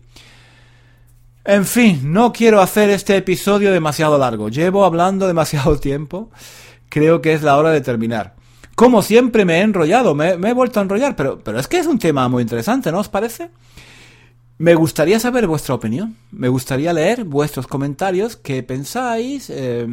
En 1.46 1.64
fin, 1.64 2.12
no 2.12 2.30
quiero 2.30 2.60
hacer 2.60 2.90
este 2.90 3.16
episodio 3.16 3.72
demasiado 3.72 4.18
largo. 4.18 4.50
Llevo 4.50 4.84
hablando 4.84 5.26
demasiado 5.26 5.78
tiempo. 5.80 6.30
Creo 6.90 7.22
que 7.22 7.32
es 7.32 7.40
la 7.40 7.56
hora 7.56 7.70
de 7.70 7.80
terminar. 7.80 8.34
Como 8.74 9.00
siempre 9.00 9.46
me 9.46 9.60
he 9.60 9.62
enrollado, 9.62 10.14
me, 10.14 10.36
me 10.36 10.50
he 10.50 10.52
vuelto 10.52 10.78
a 10.78 10.82
enrollar, 10.82 11.16
pero, 11.16 11.38
pero 11.42 11.58
es 11.58 11.68
que 11.68 11.78
es 11.78 11.86
un 11.86 11.98
tema 11.98 12.28
muy 12.28 12.42
interesante, 12.42 12.92
¿no 12.92 12.98
os 12.98 13.08
parece? 13.08 13.48
Me 14.60 14.74
gustaría 14.74 15.18
saber 15.18 15.46
vuestra 15.46 15.74
opinión. 15.74 16.18
Me 16.32 16.50
gustaría 16.50 16.92
leer 16.92 17.24
vuestros 17.24 17.66
comentarios. 17.66 18.36
¿Qué 18.36 18.62
pensáis? 18.62 19.48
Eh, 19.48 19.86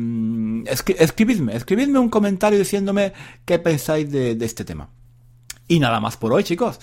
escribidme, 0.99 1.55
escribidme 1.55 1.99
un 1.99 2.09
comentario 2.09 2.59
diciéndome 2.59 3.13
qué 3.45 3.59
pensáis 3.59 4.11
de, 4.11 4.35
de 4.35 4.45
este 4.45 4.65
tema. 4.65 4.89
Y 5.69 5.79
nada 5.79 6.01
más 6.01 6.17
por 6.17 6.33
hoy, 6.33 6.43
chicos. 6.43 6.79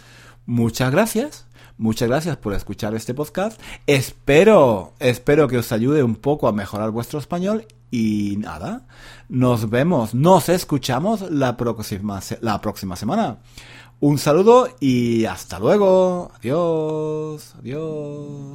Muchas 0.47 0.91
gracias. 0.93 1.45
Muchas 1.77 2.09
gracias 2.09 2.39
por 2.39 2.55
escuchar 2.55 2.95
este 2.95 3.13
podcast. 3.13 3.61
Espero, 3.87 4.95
espero 4.99 5.47
que 5.47 5.59
os 5.59 5.71
ayude 5.71 6.03
un 6.03 6.17
poco 6.17 6.49
a 6.49 6.53
mejorar 6.53 6.91
vuestro 6.91 7.19
español. 7.19 7.67
Y 7.91 8.39
nada, 8.39 8.87
nos 9.29 9.69
vemos, 9.69 10.15
nos 10.15 10.49
escuchamos 10.49 11.31
la 11.31 11.59
próxima, 11.59 12.21
la 12.41 12.61
próxima 12.63 12.97
semana. 12.97 13.41
Un 14.01 14.19
saludo 14.19 14.69
y 14.81 15.25
hasta 15.25 15.59
luego. 15.59 16.31
Adiós. 16.39 17.55
Adiós. 17.59 18.55